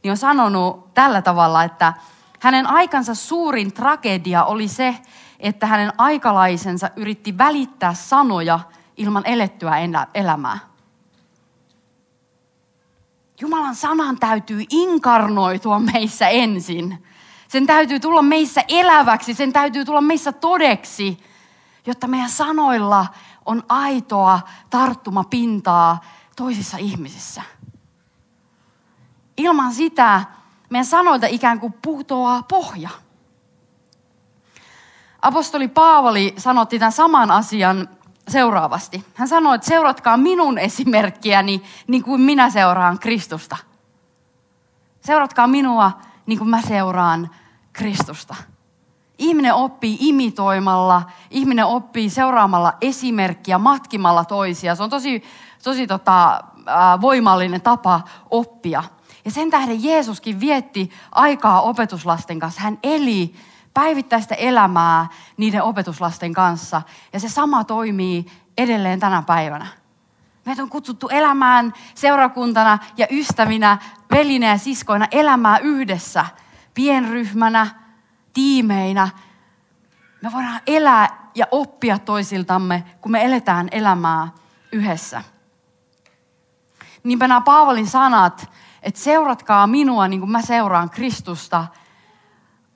niin 0.02 0.10
on 0.10 0.16
sanonut 0.16 0.94
tällä 0.94 1.22
tavalla, 1.22 1.64
että 1.64 1.92
hänen 2.40 2.66
aikansa 2.66 3.14
suurin 3.14 3.72
tragedia 3.72 4.44
oli 4.44 4.68
se, 4.68 4.96
että 5.40 5.66
hänen 5.66 5.92
aikalaisensa 5.98 6.90
yritti 6.96 7.38
välittää 7.38 7.94
sanoja 7.94 8.60
ilman 8.96 9.26
elettyä 9.26 9.72
elämää. 10.14 10.58
Jumalan 13.40 13.74
sanan 13.74 14.18
täytyy 14.18 14.64
inkarnoitua 14.70 15.78
meissä 15.78 16.28
ensin. 16.28 17.06
Sen 17.48 17.66
täytyy 17.66 18.00
tulla 18.00 18.22
meissä 18.22 18.64
eläväksi, 18.68 19.34
sen 19.34 19.52
täytyy 19.52 19.84
tulla 19.84 20.00
meissä 20.00 20.32
todeksi, 20.32 21.18
jotta 21.86 22.06
meidän 22.06 22.30
sanoilla 22.30 23.06
on 23.46 23.62
aitoa 23.68 24.40
tarttumapintaa 24.70 26.00
toisissa 26.36 26.76
ihmisissä. 26.76 27.42
Ilman 29.36 29.72
sitä 29.72 30.24
meidän 30.70 30.86
sanoilta 30.86 31.26
ikään 31.26 31.60
kuin 31.60 31.74
putoaa 31.82 32.42
pohja. 32.42 32.90
Apostoli 35.22 35.68
Paavali 35.68 36.34
sanotti 36.36 36.78
tämän 36.78 36.92
saman 36.92 37.30
asian 37.30 37.88
seuraavasti. 38.28 39.04
Hän 39.14 39.28
sanoi, 39.28 39.54
että 39.54 39.66
seuratkaa 39.66 40.16
minun 40.16 40.58
esimerkkiäni 40.58 41.62
niin 41.86 42.02
kuin 42.02 42.20
minä 42.20 42.50
seuraan 42.50 42.98
Kristusta. 42.98 43.56
Seuratkaa 45.00 45.46
minua 45.46 45.92
niin 46.26 46.38
kuin 46.38 46.50
mä 46.50 46.62
seuraan 46.62 47.30
Kristusta. 47.72 48.34
Ihminen 49.18 49.54
oppii 49.54 49.96
imitoimalla, 50.00 51.02
ihminen 51.30 51.66
oppii 51.66 52.10
seuraamalla 52.10 52.72
esimerkkiä, 52.80 53.58
matkimalla 53.58 54.24
toisia. 54.24 54.74
Se 54.74 54.82
on 54.82 54.90
tosi, 54.90 55.22
tosi 55.62 55.86
tota, 55.86 56.44
voimallinen 57.00 57.60
tapa 57.60 58.00
oppia. 58.30 58.82
Ja 59.24 59.30
sen 59.30 59.50
tähden 59.50 59.84
Jeesuskin 59.84 60.40
vietti 60.40 60.90
aikaa 61.12 61.60
opetuslasten 61.60 62.38
kanssa. 62.38 62.60
Hän 62.60 62.78
eli 62.82 63.34
päivittäistä 63.74 64.34
elämää 64.34 65.06
niiden 65.36 65.62
opetuslasten 65.62 66.32
kanssa. 66.32 66.82
Ja 67.12 67.20
se 67.20 67.28
sama 67.28 67.64
toimii 67.64 68.26
edelleen 68.58 69.00
tänä 69.00 69.22
päivänä. 69.22 69.66
Meitä 70.44 70.62
on 70.62 70.70
kutsuttu 70.70 71.08
elämään 71.08 71.72
seurakuntana 71.94 72.78
ja 72.96 73.06
ystävinä, 73.10 73.78
velinä 74.10 74.46
ja 74.46 74.58
siskoina, 74.58 75.06
elämää 75.10 75.58
yhdessä, 75.58 76.26
pienryhmänä, 76.74 77.66
tiimeinä. 78.32 79.08
Me 80.22 80.32
voidaan 80.32 80.60
elää 80.66 81.30
ja 81.34 81.46
oppia 81.50 81.98
toisiltamme, 81.98 82.84
kun 83.00 83.12
me 83.12 83.24
eletään 83.24 83.68
elämää 83.72 84.28
yhdessä. 84.72 85.22
Niinpä 87.04 87.28
nämä 87.28 87.40
Paavalin 87.40 87.86
sanat, 87.86 88.50
että 88.82 89.00
seuratkaa 89.00 89.66
minua 89.66 90.08
niin 90.08 90.20
kuin 90.20 90.30
mä 90.30 90.42
seuraan 90.42 90.90
Kristusta, 90.90 91.66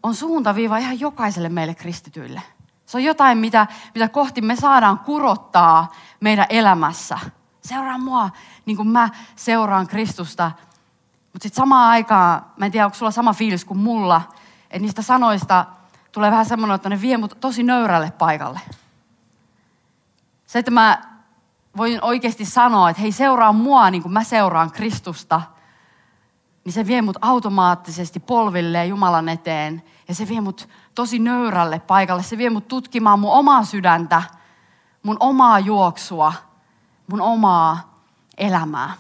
on 0.04 0.14
suuntaviiva 0.14 0.78
ihan 0.78 1.00
jokaiselle 1.00 1.48
meille 1.48 1.74
kristityille. 1.74 2.42
Se 2.86 2.96
on 2.96 3.04
jotain, 3.04 3.38
mitä, 3.38 3.66
mitä 3.94 4.08
kohti 4.08 4.40
me 4.40 4.56
saadaan 4.56 4.98
kurottaa 4.98 5.92
meidän 6.20 6.46
elämässä. 6.48 7.18
Seuraa 7.60 7.98
mua 7.98 8.30
niin 8.66 8.76
kuin 8.76 8.88
mä 8.88 9.08
seuraan 9.36 9.86
Kristusta. 9.86 10.52
Mutta 11.32 11.42
sitten 11.42 11.56
samaan 11.56 11.90
aikaan, 11.90 12.46
mä 12.56 12.66
en 12.66 12.72
tiedä, 12.72 12.86
onko 12.86 12.96
sulla 12.96 13.10
sama 13.10 13.32
fiilis 13.32 13.64
kuin 13.64 13.78
mulla, 13.78 14.22
että 14.64 14.78
niistä 14.78 15.02
sanoista 15.02 15.66
tulee 16.12 16.30
vähän 16.30 16.46
semmoinen, 16.46 16.74
että 16.74 16.88
ne 16.88 17.00
vie 17.00 17.16
mut 17.16 17.36
tosi 17.40 17.62
nöyrälle 17.62 18.10
paikalle. 18.18 18.60
Se, 20.46 20.58
että 20.58 20.70
mä 20.70 21.02
voin 21.76 22.04
oikeasti 22.04 22.44
sanoa, 22.44 22.90
että 22.90 23.02
hei 23.02 23.12
seuraa 23.12 23.52
mua 23.52 23.90
niin 23.90 24.02
kuin 24.02 24.12
mä 24.12 24.24
seuraan 24.24 24.70
Kristusta, 24.70 25.42
niin 26.64 26.72
se 26.72 26.86
vie 26.86 27.02
mut 27.02 27.16
automaattisesti 27.20 28.20
polvilleen 28.20 28.88
Jumalan 28.88 29.28
eteen. 29.28 29.82
Ja 30.08 30.14
se 30.14 30.28
vie 30.28 30.40
mut 30.40 30.68
tosi 30.94 31.18
nöyrälle 31.18 31.78
paikalle. 31.78 32.22
Se 32.22 32.38
vie 32.38 32.50
mut 32.50 32.68
tutkimaan 32.68 33.20
mun 33.20 33.32
omaa 33.32 33.64
sydäntä, 33.64 34.22
mun 35.02 35.16
omaa 35.20 35.58
juoksua, 35.58 36.32
mun 37.06 37.20
omaa 37.20 38.00
elämää. 38.38 38.94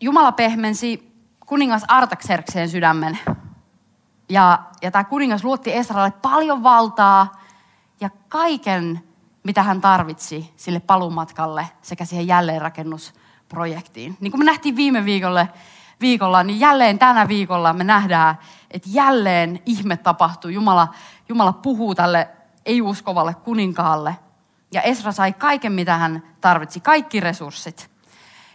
Jumala 0.00 0.32
pehmensi 0.32 1.12
kuningas 1.46 1.84
Artaxerkseen 1.88 2.68
sydämen. 2.68 3.18
Ja, 4.28 4.62
ja 4.82 4.90
tämä 4.90 5.04
kuningas 5.04 5.44
luotti 5.44 5.76
Esralle 5.76 6.10
paljon 6.10 6.62
valtaa 6.62 7.40
ja 8.00 8.10
kaiken, 8.28 9.04
mitä 9.42 9.62
hän 9.62 9.80
tarvitsi 9.80 10.52
sille 10.56 10.80
palumatkalle 10.80 11.68
sekä 11.82 12.04
siihen 12.04 12.26
jälleenrakennusprojektiin. 13.50 14.16
Niin 14.20 14.30
kuin 14.30 14.40
me 14.40 14.44
nähtiin 14.44 14.76
viime 14.76 15.04
viikolle, 15.04 15.48
viikolla, 16.00 16.42
niin 16.42 16.60
jälleen 16.60 16.98
tänä 16.98 17.28
viikolla 17.28 17.72
me 17.72 17.84
nähdään, 17.84 18.38
että 18.70 18.88
jälleen 18.92 19.60
ihme 19.66 19.96
tapahtuu. 19.96 20.50
Jumala, 20.50 20.88
Jumala 21.28 21.52
puhuu 21.52 21.94
tälle 21.94 22.28
ei-uskovalle 22.66 23.34
kuninkaalle. 23.34 24.16
Ja 24.72 24.82
Esra 24.82 25.12
sai 25.12 25.32
kaiken, 25.32 25.72
mitä 25.72 25.96
hän 25.96 26.22
tarvitsi, 26.40 26.80
kaikki 26.80 27.20
resurssit. 27.20 27.90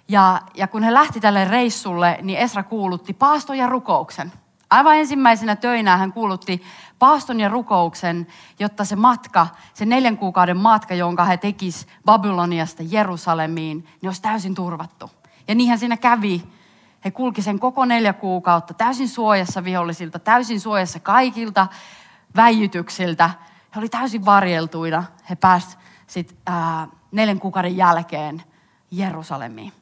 Ja, 0.08 0.42
ja 0.54 0.68
kun 0.68 0.84
he 0.84 0.94
lähti 0.94 1.20
tälle 1.20 1.46
reissulle, 1.46 2.18
niin 2.22 2.40
Esra 2.40 2.64
kuulutti 2.64 3.14
paaston 3.14 3.58
ja 3.58 3.68
rukouksen. 3.68 4.32
Aivan 4.70 4.96
ensimmäisenä 4.96 5.56
töinä 5.56 5.98
hän 5.98 6.14
kuulutti 6.14 6.64
paaston 7.00 7.40
ja 7.40 7.50
rukouksen, 7.50 8.28
jotta 8.60 8.86
se 8.86 8.96
matka, 8.96 9.48
se 9.74 9.86
neljän 9.86 10.18
kuukauden 10.18 10.58
matka, 10.58 10.94
jonka 10.94 11.26
he 11.26 11.38
tekis 11.38 11.88
Babyloniasta 12.06 12.84
Jerusalemiin, 12.90 13.78
niin 13.78 14.10
olisi 14.10 14.22
täysin 14.22 14.56
turvattu. 14.56 15.12
Ja 15.48 15.56
niinhän 15.56 15.80
siinä 15.80 15.98
kävi. 15.98 16.44
He 17.06 17.12
kulki 17.12 17.42
sen 17.42 17.60
koko 17.60 17.86
neljä 17.86 18.14
kuukautta 18.14 18.74
täysin 18.74 19.10
suojassa 19.10 19.64
vihollisilta, 19.64 20.20
täysin 20.20 20.60
suojassa 20.60 21.00
kaikilta 21.00 21.68
väijytyksiltä. 22.36 23.30
He 23.76 23.80
oli 23.80 23.90
täysin 23.90 24.26
varjeltuina. 24.26 25.04
He 25.30 25.36
pääsivät 25.36 25.78
sitten 26.08 26.38
neljän 27.12 27.40
kuukauden 27.40 27.78
jälkeen 27.78 28.44
Jerusalemiin. 28.92 29.74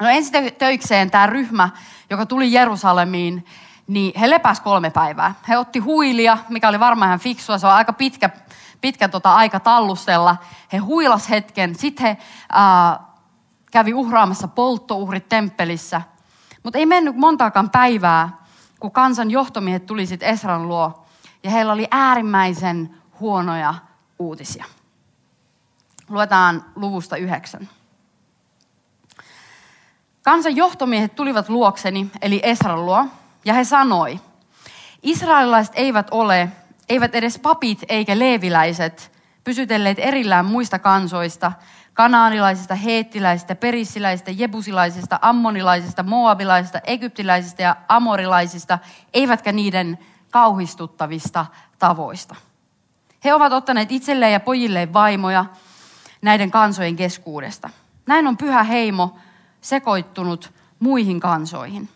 No 0.00 0.08
ensi 0.08 0.32
töikseen 0.58 1.10
tämä 1.10 1.26
ryhmä, 1.26 1.68
joka 2.10 2.26
tuli 2.26 2.52
Jerusalemiin, 2.52 3.46
niin 3.86 4.20
he 4.20 4.30
lepäs 4.30 4.60
kolme 4.60 4.90
päivää. 4.90 5.34
He 5.48 5.58
otti 5.58 5.78
huilia, 5.78 6.38
mikä 6.48 6.68
oli 6.68 6.80
varmaan 6.80 7.08
ihan 7.08 7.20
fiksua, 7.20 7.58
se 7.58 7.66
on 7.66 7.72
aika 7.72 7.92
pitkä, 7.92 8.30
pitkä 8.80 9.08
tota 9.08 9.34
aika 9.34 9.60
tallustella. 9.60 10.36
He 10.72 10.78
huilas 10.78 11.30
hetken, 11.30 11.74
sitten 11.74 12.06
he 12.06 12.16
ää, 12.52 13.00
kävi 13.70 13.94
uhraamassa 13.94 14.48
polttouhrit 14.48 15.28
temppelissä. 15.28 16.02
Mutta 16.62 16.78
ei 16.78 16.86
mennyt 16.86 17.16
montaakaan 17.16 17.70
päivää, 17.70 18.30
kun 18.80 18.92
kansan 18.92 19.30
johtomiehet 19.30 19.86
tuli 19.86 20.06
sitten 20.06 20.28
Esran 20.28 20.68
luo. 20.68 21.06
Ja 21.42 21.50
heillä 21.50 21.72
oli 21.72 21.88
äärimmäisen 21.90 22.96
huonoja 23.20 23.74
uutisia. 24.18 24.64
Luetaan 26.08 26.64
luvusta 26.74 27.16
yhdeksän. 27.16 27.68
Kansan 30.22 30.56
johtomiehet 30.56 31.14
tulivat 31.14 31.48
luokseni, 31.48 32.10
eli 32.22 32.40
Esran 32.42 32.86
luo, 32.86 33.06
ja 33.44 33.54
he 33.54 33.64
sanoi, 33.64 34.20
Israelilaiset 35.02 35.74
eivät 35.76 36.06
ole, 36.10 36.48
eivät 36.88 37.14
edes 37.14 37.38
papit 37.38 37.84
eikä 37.88 38.18
leeviläiset, 38.18 39.12
pysytelleet 39.44 39.98
erillään 39.98 40.46
muista 40.46 40.78
kansoista, 40.78 41.52
kanaanilaisista, 41.94 42.74
heettiläisistä, 42.74 43.54
perissiläisistä, 43.54 44.30
jebusilaisista, 44.30 45.18
ammonilaisista, 45.22 46.02
moabilaisista, 46.02 46.80
egyptiläisistä 46.84 47.62
ja 47.62 47.76
amorilaisista, 47.88 48.78
eivätkä 49.14 49.52
niiden 49.52 49.98
kauhistuttavista 50.30 51.46
tavoista. 51.78 52.34
He 53.24 53.34
ovat 53.34 53.52
ottaneet 53.52 53.92
itselleen 53.92 54.32
ja 54.32 54.40
pojilleen 54.40 54.92
vaimoja 54.92 55.44
näiden 56.22 56.50
kansojen 56.50 56.96
keskuudesta. 56.96 57.70
Näin 58.06 58.26
on 58.26 58.36
pyhä 58.36 58.62
heimo 58.62 59.16
sekoittunut 59.60 60.52
muihin 60.78 61.20
kansoihin. 61.20 61.88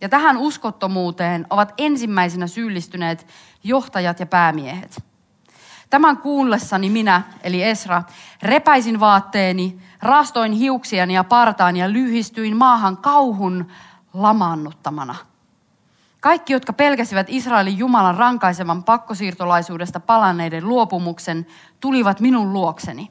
Ja 0.00 0.08
tähän 0.08 0.36
uskottomuuteen 0.36 1.46
ovat 1.50 1.74
ensimmäisenä 1.78 2.46
syyllistyneet 2.46 3.26
johtajat 3.64 4.20
ja 4.20 4.26
päämiehet. 4.26 5.02
Tämän 5.90 6.16
kuullessani 6.16 6.90
minä, 6.90 7.22
eli 7.42 7.62
Esra, 7.62 8.02
repäisin 8.42 9.00
vaatteeni, 9.00 9.78
raastoin 10.02 10.52
hiuksiani 10.52 11.14
ja 11.14 11.24
partaani 11.24 11.80
ja 11.80 11.92
lyhistyin 11.92 12.56
maahan 12.56 12.96
kauhun 12.96 13.66
lamaannuttamana. 14.14 15.14
Kaikki, 16.20 16.52
jotka 16.52 16.72
pelkäsivät 16.72 17.26
Israelin 17.30 17.78
Jumalan 17.78 18.14
rankaisevan 18.14 18.84
pakkosiirtolaisuudesta 18.84 20.00
palanneiden 20.00 20.68
luopumuksen, 20.68 21.46
tulivat 21.80 22.20
minun 22.20 22.52
luokseni. 22.52 23.10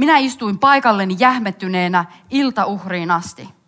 Minä 0.00 0.18
istuin 0.18 0.58
paikalleni 0.58 1.16
jähmettyneenä 1.18 2.04
iltauhriin 2.30 3.10
asti– 3.10 3.48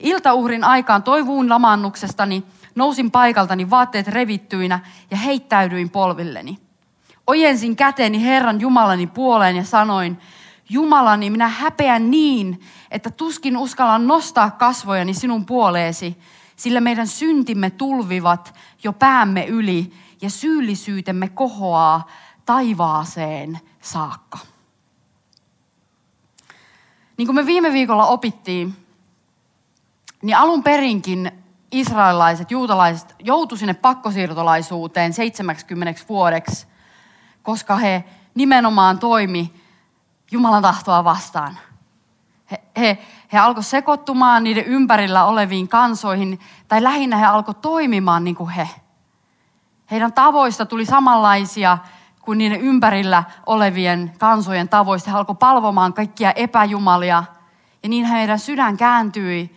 Iltauhrin 0.00 0.64
aikaan 0.64 1.02
toivuun 1.02 1.48
lamannuksestani, 1.48 2.44
nousin 2.74 3.10
paikaltani 3.10 3.70
vaatteet 3.70 4.08
revittyinä 4.08 4.80
ja 5.10 5.16
heittäydyin 5.16 5.90
polvilleni. 5.90 6.58
Ojensin 7.26 7.76
käteeni 7.76 8.24
Herran 8.24 8.60
Jumalani 8.60 9.06
puoleen 9.06 9.56
ja 9.56 9.64
sanoin, 9.64 10.18
Jumalani, 10.68 11.30
minä 11.30 11.48
häpeän 11.48 12.10
niin, 12.10 12.60
että 12.90 13.10
tuskin 13.10 13.56
uskallan 13.56 14.06
nostaa 14.06 14.50
kasvojani 14.50 15.14
sinun 15.14 15.46
puoleesi, 15.46 16.18
sillä 16.56 16.80
meidän 16.80 17.06
syntimme 17.06 17.70
tulvivat 17.70 18.54
jo 18.84 18.92
päämme 18.92 19.46
yli 19.46 19.92
ja 20.22 20.30
syyllisyytemme 20.30 21.28
kohoaa 21.28 22.06
taivaaseen 22.46 23.60
saakka. 23.80 24.53
Niin 27.16 27.26
kuin 27.26 27.36
me 27.36 27.46
viime 27.46 27.72
viikolla 27.72 28.06
opittiin, 28.06 28.86
niin 30.22 30.36
alun 30.36 30.62
perinkin 30.62 31.32
israelilaiset, 31.72 32.50
juutalaiset 32.50 33.14
joutu 33.18 33.56
sinne 33.56 33.74
pakkosiirtolaisuuteen 33.74 35.12
70 35.12 36.00
vuodeksi, 36.08 36.66
koska 37.42 37.76
he 37.76 38.04
nimenomaan 38.34 38.98
toimi 38.98 39.54
Jumalan 40.30 40.62
tahtoa 40.62 41.04
vastaan. 41.04 41.58
He, 42.50 42.62
he, 42.76 42.98
he 43.32 43.38
alkoivat 43.38 43.66
sekoittumaan 43.66 44.44
niiden 44.44 44.64
ympärillä 44.64 45.24
oleviin 45.24 45.68
kansoihin, 45.68 46.40
tai 46.68 46.82
lähinnä 46.82 47.16
he 47.16 47.26
alkoivat 47.26 47.60
toimimaan 47.60 48.24
niin 48.24 48.36
kuin 48.36 48.50
he. 48.50 48.68
Heidän 49.90 50.12
tavoista 50.12 50.66
tuli 50.66 50.84
samanlaisia 50.84 51.78
kuin 52.24 52.38
niiden 52.38 52.60
ympärillä 52.60 53.24
olevien 53.46 54.12
kansojen 54.18 54.68
tavoista. 54.68 55.10
He 55.10 55.16
alkoivat 55.16 55.38
palvomaan 55.38 55.92
kaikkia 55.92 56.32
epäjumalia, 56.32 57.24
ja 57.82 57.88
niin 57.88 58.04
heidän 58.04 58.38
sydän 58.38 58.76
kääntyi 58.76 59.56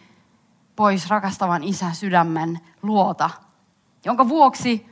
pois 0.76 1.10
rakastavan 1.10 1.64
isän 1.64 1.96
sydämen 1.96 2.60
luota, 2.82 3.30
jonka 4.06 4.30
vuoksi 4.30 4.90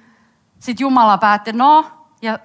sitten 0.60 0.84
Jumala 0.84 1.18
päätti, 1.18 1.54
no, 1.54 1.86
ja 2.22 2.40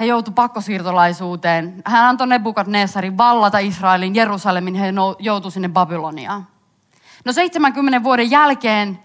he 0.00 0.04
joutu 0.04 0.30
pakkosiirtolaisuuteen. 0.30 1.82
Hän 1.86 2.04
antoi 2.04 2.26
Nebukadnessarin 2.26 3.18
vallata 3.18 3.58
Israelin 3.58 4.14
Jerusalemin, 4.14 4.74
he 4.74 4.92
joutu 5.18 5.50
sinne 5.50 5.68
Babyloniaan. 5.68 6.46
No 7.24 7.32
70 7.32 8.02
vuoden 8.02 8.30
jälkeen 8.30 8.98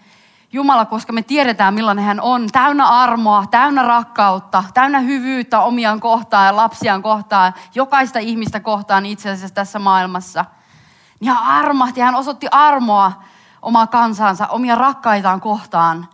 Jumala, 0.52 0.86
koska 0.86 1.14
me 1.14 1.22
tiedetään 1.22 1.74
millainen 1.74 2.06
hän 2.06 2.22
on, 2.22 2.48
täynnä 2.52 2.88
armoa, 2.88 3.46
täynnä 3.52 3.84
rakkautta, 3.84 4.64
täynnä 4.74 5.00
hyvyyttä 5.00 5.60
omiaan 5.60 6.00
kohtaan 6.00 6.46
ja 6.46 6.56
lapsiaan 6.56 7.02
kohtaan, 7.02 7.54
jokaista 7.76 8.20
ihmistä 8.20 8.60
kohtaan 8.60 9.06
itse 9.06 9.30
asiassa 9.30 9.56
tässä 9.56 9.80
maailmassa– 9.80 10.46
niin 11.20 11.34
hän 11.34 11.44
armahti, 11.44 12.02
hän 12.02 12.16
osoitti 12.16 12.48
armoa 12.52 13.12
omaa 13.62 13.88
kansansa, 13.88 14.48
omia 14.48 14.76
rakkaitaan 14.76 15.42
kohtaan. 15.42 16.08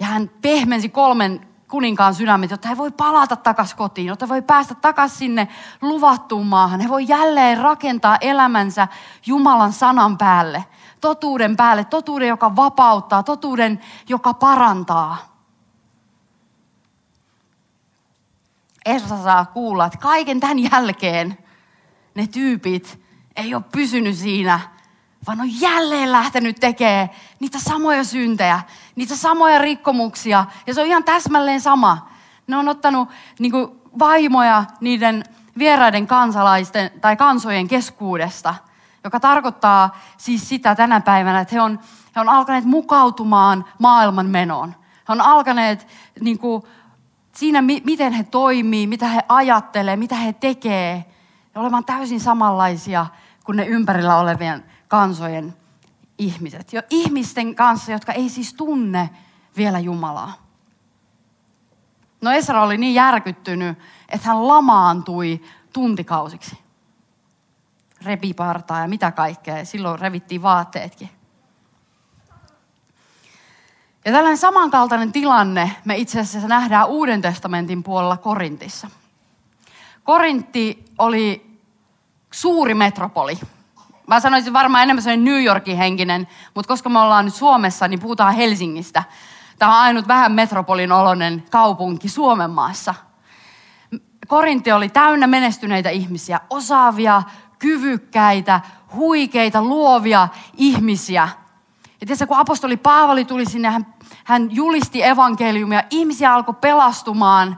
Ja 0.00 0.06
hän 0.06 0.30
pehmensi 0.42 0.88
kolmen 0.88 1.46
kuninkaan 1.68 2.14
sydämet, 2.14 2.50
jotta 2.50 2.68
he 2.68 2.76
voi 2.76 2.90
palata 2.90 3.36
takaisin 3.36 3.76
kotiin, 3.76 4.06
jotta 4.06 4.26
he 4.26 4.30
voi 4.30 4.42
päästä 4.42 4.74
takaisin 4.74 5.18
sinne 5.18 5.48
luvattuun 5.82 6.46
maahan. 6.46 6.80
He 6.80 6.88
voi 6.88 7.04
jälleen 7.08 7.58
rakentaa 7.58 8.16
elämänsä 8.20 8.88
Jumalan 9.26 9.72
sanan 9.72 10.18
päälle, 10.18 10.64
totuuden 11.02 11.56
päälle, 11.56 11.84
totuuden, 11.84 12.28
joka 12.28 12.56
vapauttaa, 12.56 13.22
totuuden, 13.22 13.80
joka 14.08 14.34
parantaa. 14.34 15.16
Esra 18.86 19.22
saa 19.22 19.44
kuulla, 19.46 19.86
että 19.86 19.98
kaiken 19.98 20.40
tämän 20.40 20.58
jälkeen 20.58 21.38
ne 22.14 22.26
tyypit, 22.26 23.00
ei 23.36 23.54
ole 23.54 23.62
pysynyt 23.72 24.16
siinä, 24.16 24.60
vaan 25.26 25.40
on 25.40 25.60
jälleen 25.60 26.12
lähtenyt 26.12 26.56
tekemään 26.60 27.10
niitä 27.40 27.58
samoja 27.58 28.04
syntejä, 28.04 28.60
niitä 28.96 29.16
samoja 29.16 29.58
rikkomuksia. 29.58 30.44
Ja 30.66 30.74
se 30.74 30.80
on 30.80 30.86
ihan 30.86 31.04
täsmälleen 31.04 31.60
sama. 31.60 32.08
Ne 32.46 32.56
on 32.56 32.68
ottanut 32.68 33.08
niin 33.38 33.52
kuin, 33.52 33.68
vaimoja 33.98 34.64
niiden 34.80 35.24
vieraiden 35.58 36.06
kansalaisten 36.06 36.90
tai 37.00 37.16
kansojen 37.16 37.68
keskuudesta, 37.68 38.54
joka 39.04 39.20
tarkoittaa 39.20 39.98
siis 40.16 40.48
sitä 40.48 40.74
tänä 40.74 41.00
päivänä, 41.00 41.40
että 41.40 41.54
he 41.54 41.60
on, 41.60 41.80
he 42.16 42.20
on 42.20 42.28
alkaneet 42.28 42.64
mukautumaan 42.64 43.64
maailman 43.78 44.26
menoon. 44.26 44.74
He 45.08 45.12
on 45.12 45.20
alkaneet 45.20 45.86
niin 46.20 46.38
kuin, 46.38 46.62
siinä, 47.32 47.62
miten 47.62 48.12
he 48.12 48.24
toimii, 48.24 48.86
mitä 48.86 49.08
he 49.08 49.22
ajattelee, 49.28 49.96
mitä 49.96 50.14
he 50.14 50.32
tekee, 50.32 51.04
olemaan 51.54 51.84
täysin 51.84 52.20
samanlaisia 52.20 53.06
kuin 53.44 53.56
ne 53.56 53.66
ympärillä 53.66 54.16
olevien 54.16 54.64
kansojen 54.88 55.54
ihmiset. 56.18 56.72
Jo 56.72 56.82
ihmisten 56.90 57.54
kanssa, 57.54 57.92
jotka 57.92 58.12
ei 58.12 58.28
siis 58.28 58.54
tunne 58.54 59.10
vielä 59.56 59.78
Jumalaa. 59.78 60.32
No 62.20 62.30
Esra 62.30 62.62
oli 62.62 62.78
niin 62.78 62.94
järkyttynyt, 62.94 63.78
että 64.08 64.28
hän 64.28 64.48
lamaantui 64.48 65.40
tuntikausiksi. 65.72 66.61
Repi 68.04 68.34
partaa 68.34 68.80
ja 68.80 68.88
mitä 68.88 69.10
kaikkea. 69.10 69.64
Silloin 69.64 69.98
revittiin 69.98 70.42
vaatteetkin. 70.42 71.10
Ja 74.04 74.12
tällainen 74.12 74.38
samankaltainen 74.38 75.12
tilanne 75.12 75.72
me 75.84 75.96
itse 75.96 76.20
asiassa 76.20 76.48
nähdään 76.48 76.88
Uuden 76.88 77.22
testamentin 77.22 77.82
puolella 77.82 78.16
Korintissa. 78.16 78.88
Korintti 80.04 80.84
oli 80.98 81.58
suuri 82.30 82.74
metropoli. 82.74 83.38
Mä 84.06 84.20
sanoisin 84.20 84.52
varmaan 84.52 84.82
enemmän 84.82 85.02
sellainen 85.02 85.24
New 85.24 85.44
Yorkin 85.44 85.76
henkinen, 85.76 86.28
mutta 86.54 86.68
koska 86.68 86.88
me 86.88 86.98
ollaan 86.98 87.24
nyt 87.24 87.34
Suomessa, 87.34 87.88
niin 87.88 88.00
puhutaan 88.00 88.34
Helsingistä. 88.34 89.04
Tämä 89.58 89.76
on 89.76 89.82
ainut 89.82 90.08
vähän 90.08 90.32
metropolin 90.32 90.92
oloinen 90.92 91.44
kaupunki 91.50 92.08
Suomen 92.08 92.50
maassa. 92.50 92.94
Korinti 94.28 94.72
oli 94.72 94.88
täynnä 94.88 95.26
menestyneitä 95.26 95.90
ihmisiä, 95.90 96.40
osaavia, 96.50 97.22
kyvykkäitä, 97.62 98.60
huikeita, 98.94 99.62
luovia 99.62 100.28
ihmisiä. 100.56 101.28
Ja 102.00 102.06
tiedätkö, 102.06 102.26
kun 102.26 102.36
apostoli 102.36 102.76
Paavali 102.76 103.24
tuli 103.24 103.46
sinne, 103.46 103.70
hän, 103.70 103.94
hän 104.24 104.48
julisti 104.50 105.02
evankeliumia, 105.02 105.82
ihmisiä 105.90 106.34
alkoi 106.34 106.54
pelastumaan 106.60 107.56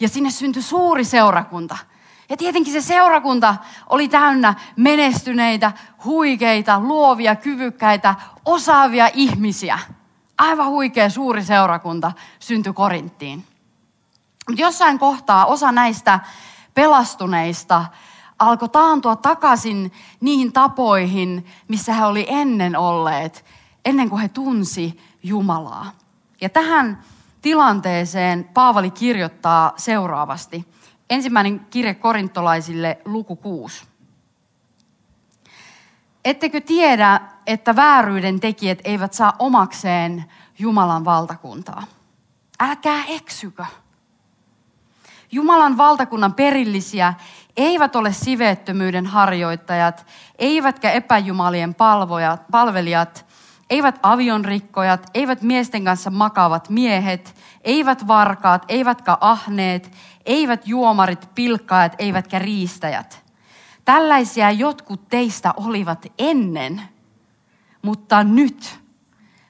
ja 0.00 0.08
sinne 0.08 0.30
syntyi 0.30 0.62
suuri 0.62 1.04
seurakunta. 1.04 1.78
Ja 2.28 2.36
tietenkin 2.36 2.72
se 2.72 2.80
seurakunta 2.80 3.56
oli 3.90 4.08
täynnä 4.08 4.54
menestyneitä, 4.76 5.72
huikeita, 6.04 6.80
luovia, 6.80 7.36
kyvykkäitä, 7.36 8.14
osaavia 8.44 9.10
ihmisiä. 9.14 9.78
Aivan 10.38 10.68
huikea 10.68 11.10
suuri 11.10 11.44
seurakunta 11.44 12.12
syntyi 12.38 12.72
Korinttiin. 12.72 13.44
Mutta 14.48 14.62
jossain 14.62 14.98
kohtaa 14.98 15.46
osa 15.46 15.72
näistä 15.72 16.20
pelastuneista 16.74 17.84
alkoi 18.38 18.68
taantua 18.68 19.16
takaisin 19.16 19.92
niihin 20.20 20.52
tapoihin, 20.52 21.46
missä 21.68 21.94
he 21.94 22.04
oli 22.04 22.26
ennen 22.28 22.76
olleet, 22.76 23.44
ennen 23.84 24.10
kuin 24.10 24.22
he 24.22 24.28
tunsi 24.28 25.00
Jumalaa. 25.22 25.92
Ja 26.40 26.48
tähän 26.48 27.02
tilanteeseen 27.42 28.44
Paavali 28.54 28.90
kirjoittaa 28.90 29.72
seuraavasti. 29.76 30.68
Ensimmäinen 31.10 31.60
kirje 31.60 31.94
korintolaisille 31.94 32.98
luku 33.04 33.36
6. 33.36 33.84
Ettekö 36.24 36.60
tiedä, 36.60 37.20
että 37.46 37.76
vääryyden 37.76 38.40
tekijät 38.40 38.78
eivät 38.84 39.12
saa 39.12 39.32
omakseen 39.38 40.24
Jumalan 40.58 41.04
valtakuntaa? 41.04 41.82
Älkää 42.60 43.04
eksykö. 43.08 43.64
Jumalan 45.32 45.76
valtakunnan 45.76 46.34
perillisiä 46.34 47.14
eivät 47.56 47.96
ole 47.96 48.12
siveettömyyden 48.12 49.06
harjoittajat, 49.06 50.06
eivätkä 50.38 50.92
epäjumalien 50.92 51.74
palvojat, 51.74 52.44
palvelijat, 52.50 53.26
eivät 53.70 53.98
avionrikkojat, 54.02 55.10
eivät 55.14 55.42
miesten 55.42 55.84
kanssa 55.84 56.10
makaavat 56.10 56.70
miehet, 56.70 57.34
eivät 57.64 58.06
varkaat, 58.06 58.64
eivätkä 58.68 59.18
ahneet, 59.20 59.92
eivät 60.26 60.66
juomarit, 60.66 61.28
pilkkaajat, 61.34 61.94
eivätkä 61.98 62.38
riistäjät. 62.38 63.24
Tällaisia 63.84 64.50
jotkut 64.50 65.08
teistä 65.08 65.54
olivat 65.56 66.06
ennen, 66.18 66.82
mutta 67.82 68.24
nyt 68.24 68.85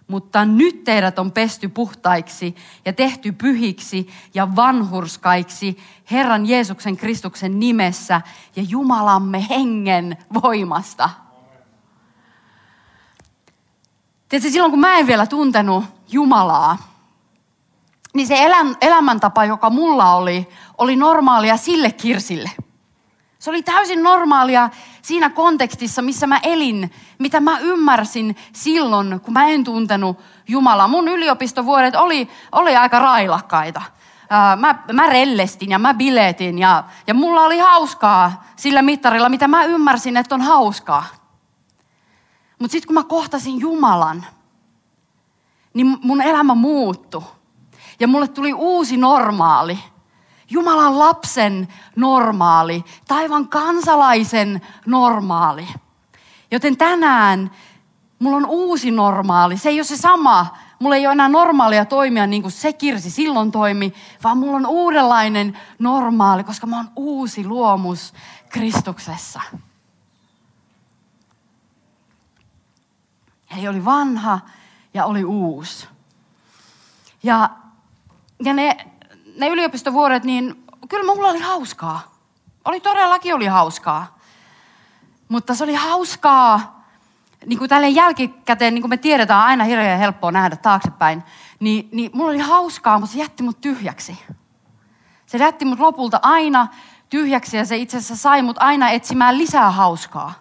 mutta 0.08 0.44
nyt 0.44 0.84
teidät 0.84 1.18
on 1.18 1.32
pesty 1.32 1.68
puhtaiksi 1.68 2.54
ja 2.84 2.92
tehty 2.92 3.32
pyhiksi 3.32 4.08
ja 4.34 4.56
vanhurskaiksi 4.56 5.78
Herran 6.10 6.46
Jeesuksen 6.46 6.96
Kristuksen 6.96 7.60
nimessä 7.60 8.20
ja 8.56 8.62
Jumalamme 8.68 9.46
hengen 9.48 10.16
voimasta. 10.42 11.10
Tiedätkö, 14.28 14.50
silloin 14.50 14.70
kun 14.72 14.80
mä 14.80 14.98
en 14.98 15.06
vielä 15.06 15.26
tuntenut 15.26 15.84
Jumalaa, 16.08 16.78
niin 18.14 18.26
se 18.26 18.36
elämäntapa, 18.80 19.44
joka 19.44 19.70
mulla 19.70 20.14
oli, 20.14 20.48
oli 20.78 20.96
normaalia 20.96 21.56
sille 21.56 21.90
kirsille– 21.90 22.50
se 23.46 23.50
oli 23.50 23.62
täysin 23.62 24.02
normaalia 24.02 24.70
siinä 25.02 25.30
kontekstissa, 25.30 26.02
missä 26.02 26.26
mä 26.26 26.40
elin, 26.42 26.90
mitä 27.18 27.40
mä 27.40 27.58
ymmärsin 27.58 28.36
silloin, 28.52 29.20
kun 29.20 29.32
mä 29.32 29.48
en 29.48 29.64
tuntenut 29.64 30.18
Jumalaa. 30.48 30.88
Mun 30.88 31.08
yliopistovuodet 31.08 31.96
oli, 31.96 32.28
oli 32.52 32.76
aika 32.76 32.98
railakkaita. 32.98 33.82
Mä, 34.56 34.74
mä 34.92 35.06
rellestin 35.06 35.70
ja 35.70 35.78
mä 35.78 35.94
biletin 35.94 36.58
ja, 36.58 36.84
ja 37.06 37.14
mulla 37.14 37.42
oli 37.42 37.58
hauskaa 37.58 38.44
sillä 38.56 38.82
mittarilla, 38.82 39.28
mitä 39.28 39.48
mä 39.48 39.64
ymmärsin, 39.64 40.16
että 40.16 40.34
on 40.34 40.42
hauskaa. 40.42 41.04
Mutta 42.58 42.72
sitten 42.72 42.86
kun 42.86 42.94
mä 42.94 43.04
kohtasin 43.04 43.60
Jumalan, 43.60 44.26
niin 45.74 45.98
mun 46.02 46.22
elämä 46.22 46.54
muuttui. 46.54 47.22
Ja 48.00 48.08
mulle 48.08 48.28
tuli 48.28 48.52
uusi 48.52 48.96
normaali– 48.96 49.78
Jumalan 50.50 50.98
lapsen 50.98 51.68
normaali, 51.96 52.84
taivan 53.08 53.48
kansalaisen 53.48 54.62
normaali. 54.86 55.68
Joten 56.50 56.76
tänään 56.76 57.50
mulla 58.18 58.36
on 58.36 58.46
uusi 58.46 58.90
normaali. 58.90 59.56
Se 59.56 59.68
ei 59.68 59.78
ole 59.78 59.84
se 59.84 59.96
sama. 59.96 60.56
Mulla 60.78 60.96
ei 60.96 61.06
ole 61.06 61.12
enää 61.12 61.28
normaalia 61.28 61.84
toimia 61.84 62.26
niin 62.26 62.42
kuin 62.42 62.52
se 62.52 62.72
kirsi 62.72 63.10
silloin 63.10 63.52
toimi, 63.52 63.92
vaan 64.24 64.38
mulla 64.38 64.56
on 64.56 64.66
uudenlainen 64.66 65.58
normaali, 65.78 66.44
koska 66.44 66.66
mä 66.66 66.76
oon 66.76 66.90
uusi 66.96 67.46
luomus 67.46 68.14
Kristuksessa. 68.48 69.40
Eli 73.56 73.68
oli 73.68 73.84
vanha 73.84 74.40
ja 74.94 75.04
oli 75.04 75.24
uusi. 75.24 75.88
Ja, 77.22 77.50
ja 78.44 78.52
ne 78.52 78.76
ne 79.36 79.48
yliopistovuodet, 79.48 80.24
niin 80.24 80.64
kyllä 80.88 81.14
mulla 81.14 81.28
oli 81.28 81.40
hauskaa. 81.40 82.14
Oli 82.64 82.80
todellakin 82.80 83.34
oli 83.34 83.46
hauskaa. 83.46 84.18
Mutta 85.28 85.54
se 85.54 85.64
oli 85.64 85.74
hauskaa, 85.74 86.84
niin 87.46 87.58
kuin 87.58 87.68
tälle 87.68 87.88
jälkikäteen, 87.88 88.74
niin 88.74 88.82
kuin 88.82 88.90
me 88.90 88.96
tiedetään, 88.96 89.40
aina 89.40 89.64
hirveän 89.64 89.98
helppoa 89.98 90.32
nähdä 90.32 90.56
taaksepäin. 90.56 91.22
Niin, 91.60 91.88
niin 91.92 92.10
mulla 92.14 92.30
oli 92.30 92.38
hauskaa, 92.38 92.98
mutta 92.98 93.12
se 93.12 93.18
jätti 93.18 93.42
mut 93.42 93.60
tyhjäksi. 93.60 94.18
Se 95.26 95.38
jätti 95.38 95.64
mut 95.64 95.78
lopulta 95.78 96.20
aina 96.22 96.68
tyhjäksi 97.08 97.56
ja 97.56 97.64
se 97.64 97.76
itse 97.76 97.96
asiassa 97.96 98.16
sai 98.16 98.42
mut 98.42 98.56
aina 98.60 98.90
etsimään 98.90 99.38
lisää 99.38 99.70
hauskaa. 99.70 100.32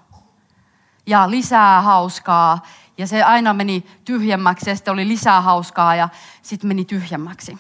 Ja 1.08 1.30
lisää 1.30 1.82
hauskaa. 1.82 2.62
Ja 2.98 3.08
se 3.08 3.24
aina 3.24 3.54
meni 3.54 3.86
tyhjemmäksi 4.06 4.70
ja 4.70 4.76
sitten 4.76 4.94
oli 4.94 5.08
lisää 5.08 5.42
hauskaa 5.42 5.96
ja 5.96 6.10
sitten 6.42 6.68
meni 6.68 6.86
tyhjemmäksi. 6.86 7.58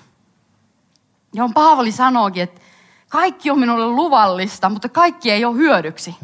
Johon 1.35 1.53
Paavali 1.53 1.91
sanookin, 1.91 2.43
että 2.43 2.61
kaikki 3.09 3.51
on 3.51 3.59
minulle 3.59 3.87
luvallista, 3.87 4.69
mutta 4.69 4.89
kaikki 4.89 5.31
ei 5.31 5.45
ole 5.45 5.57
hyödyksi. 5.57 6.15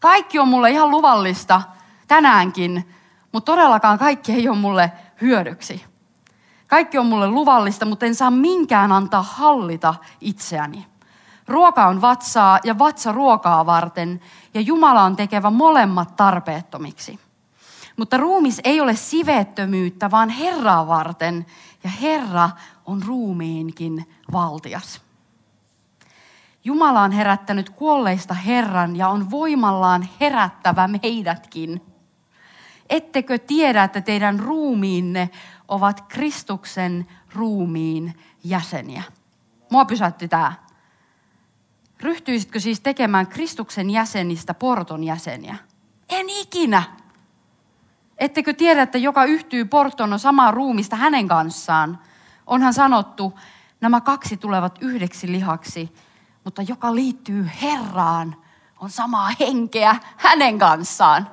Kaikki 0.00 0.38
on 0.38 0.48
mulle 0.48 0.70
ihan 0.70 0.90
luvallista 0.90 1.62
tänäänkin, 2.08 2.88
mutta 3.32 3.52
todellakaan 3.52 3.98
kaikki 3.98 4.32
ei 4.32 4.48
ole 4.48 4.56
mulle 4.56 4.92
hyödyksi. 5.20 5.84
Kaikki 6.66 6.98
on 6.98 7.06
mulle 7.06 7.28
luvallista, 7.28 7.84
mutta 7.84 8.06
en 8.06 8.14
saa 8.14 8.30
minkään 8.30 8.92
antaa 8.92 9.22
hallita 9.22 9.94
itseäni. 10.20 10.86
Ruoka 11.48 11.86
on 11.86 12.00
vatsaa 12.00 12.58
ja 12.64 12.78
vatsa 12.78 13.12
ruokaa 13.12 13.66
varten, 13.66 14.20
ja 14.54 14.60
Jumala 14.60 15.02
on 15.02 15.16
tekevä 15.16 15.50
molemmat 15.50 16.16
tarpeettomiksi. 16.16 17.18
Mutta 17.96 18.16
ruumis 18.16 18.60
ei 18.64 18.80
ole 18.80 18.94
siveettömyyttä, 18.94 20.10
vaan 20.10 20.28
Herraa 20.28 20.86
varten, 20.86 21.46
ja 21.84 21.90
Herra 21.90 22.50
on 22.86 23.02
ruumiinkin 23.02 24.08
valtias. 24.32 25.00
Jumala 26.64 27.02
on 27.02 27.12
herättänyt 27.12 27.70
kuolleista 27.70 28.34
Herran 28.34 28.96
ja 28.96 29.08
on 29.08 29.30
voimallaan 29.30 30.08
herättävä 30.20 30.88
meidätkin. 30.88 31.82
Ettekö 32.88 33.38
tiedä, 33.38 33.84
että 33.84 34.00
teidän 34.00 34.40
ruumiinne 34.40 35.30
ovat 35.68 36.00
Kristuksen 36.00 37.06
ruumiin 37.34 38.14
jäseniä? 38.44 39.02
Mua 39.70 39.84
pysäytti 39.84 40.28
tämä. 40.28 40.52
Ryhtyisitkö 42.00 42.60
siis 42.60 42.80
tekemään 42.80 43.26
Kristuksen 43.26 43.90
jäsenistä 43.90 44.54
porton 44.54 45.04
jäseniä? 45.04 45.56
En 46.08 46.30
ikinä. 46.30 46.82
Ettekö 48.18 48.52
tiedä, 48.52 48.82
että 48.82 48.98
joka 48.98 49.24
yhtyy 49.24 49.64
porton 49.64 50.12
on 50.12 50.18
samaa 50.18 50.50
ruumista 50.50 50.96
hänen 50.96 51.28
kanssaan? 51.28 51.98
Onhan 52.46 52.74
sanottu, 52.74 53.38
nämä 53.80 54.00
kaksi 54.00 54.36
tulevat 54.36 54.78
yhdeksi 54.80 55.32
lihaksi, 55.32 55.94
mutta 56.44 56.62
joka 56.62 56.94
liittyy 56.94 57.50
Herraan, 57.62 58.36
on 58.80 58.90
samaa 58.90 59.30
henkeä 59.40 59.96
hänen 60.16 60.58
kanssaan. 60.58 61.28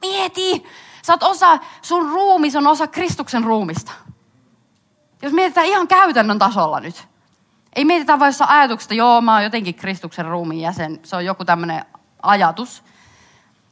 Mieti, 0.00 0.64
sä 1.02 1.12
oot 1.12 1.22
osa, 1.22 1.58
sun 1.82 2.10
ruumis 2.10 2.56
on 2.56 2.66
osa 2.66 2.86
Kristuksen 2.86 3.44
ruumista. 3.44 3.92
Jos 5.22 5.32
mietitään 5.32 5.66
ihan 5.66 5.88
käytännön 5.88 6.38
tasolla 6.38 6.80
nyt. 6.80 7.08
Ei 7.76 7.84
mietitä 7.84 8.18
vain 8.18 8.28
jossain 8.28 8.50
ajatuksesta, 8.50 8.94
joo 8.94 9.20
mä 9.20 9.34
oon 9.34 9.42
jotenkin 9.44 9.74
Kristuksen 9.74 10.24
ruumiin 10.24 10.60
jäsen. 10.60 11.00
Se 11.02 11.16
on 11.16 11.24
joku 11.24 11.44
tämmöinen 11.44 11.84
ajatus. 12.22 12.82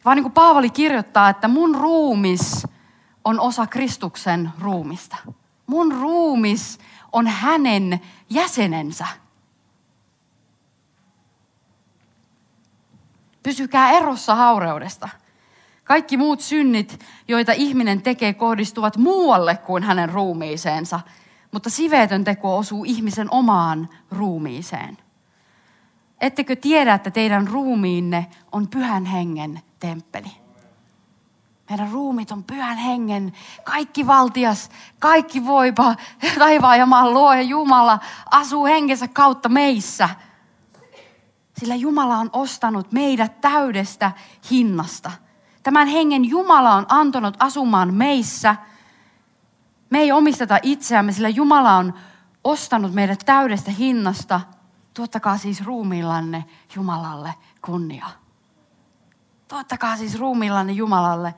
Vaan 0.04 0.16
niin 0.16 0.24
kuin 0.24 0.32
Paavali 0.32 0.70
kirjoittaa, 0.70 1.28
että 1.28 1.48
mun 1.48 1.74
ruumis 1.74 2.66
on 3.24 3.40
osa 3.40 3.66
Kristuksen 3.66 4.50
ruumista. 4.60 5.16
Mun 5.66 5.92
ruumis 5.92 6.78
on 7.12 7.26
hänen 7.26 8.00
jäsenensä. 8.30 9.06
Pysykää 13.42 13.90
erossa 13.90 14.34
haureudesta. 14.34 15.08
Kaikki 15.84 16.16
muut 16.16 16.40
synnit, 16.40 17.04
joita 17.28 17.52
ihminen 17.52 18.02
tekee, 18.02 18.34
kohdistuvat 18.34 18.96
muualle 18.96 19.56
kuin 19.56 19.82
hänen 19.82 20.08
ruumiiseensa, 20.08 21.00
mutta 21.52 21.70
siveetön 21.70 22.24
teko 22.24 22.58
osuu 22.58 22.84
ihmisen 22.84 23.28
omaan 23.30 23.88
ruumiiseen. 24.10 24.98
Ettekö 26.20 26.56
tiedä, 26.56 26.94
että 26.94 27.10
teidän 27.10 27.48
ruumiinne 27.48 28.26
on 28.52 28.68
pyhän 28.68 29.04
hengen 29.04 29.60
temppeli? 29.80 30.40
Meidän 31.70 31.90
ruumit 31.92 32.32
on 32.32 32.44
pyhän 32.44 32.76
hengen, 32.76 33.32
kaikki 33.64 34.06
valtias, 34.06 34.70
kaikki 34.98 35.46
voipa, 35.46 35.94
taivaan 36.38 36.78
ja 36.78 36.86
maan 36.86 37.14
luo 37.14 37.32
ja 37.34 37.42
Jumala 37.42 37.98
asuu 38.30 38.64
henkensä 38.64 39.08
kautta 39.08 39.48
meissä. 39.48 40.08
Sillä 41.58 41.74
Jumala 41.74 42.18
on 42.18 42.30
ostanut 42.32 42.92
meidät 42.92 43.40
täydestä 43.40 44.12
hinnasta. 44.50 45.10
Tämän 45.62 45.88
hengen 45.88 46.24
Jumala 46.24 46.74
on 46.74 46.86
antanut 46.88 47.36
asumaan 47.38 47.94
meissä. 47.94 48.56
Me 49.90 49.98
ei 49.98 50.12
omisteta 50.12 50.58
itseämme, 50.62 51.12
sillä 51.12 51.28
Jumala 51.28 51.76
on 51.76 51.94
ostanut 52.44 52.92
meidät 52.92 53.22
täydestä 53.26 53.70
hinnasta. 53.70 54.40
Tuottakaa 54.94 55.38
siis 55.38 55.64
ruumiillanne 55.64 56.44
Jumalalle 56.76 57.34
kunniaa. 57.62 58.19
Tuottakaa 59.50 59.96
siis 59.96 60.18
ruumiillanne 60.18 60.72
Jumalalle 60.72 61.34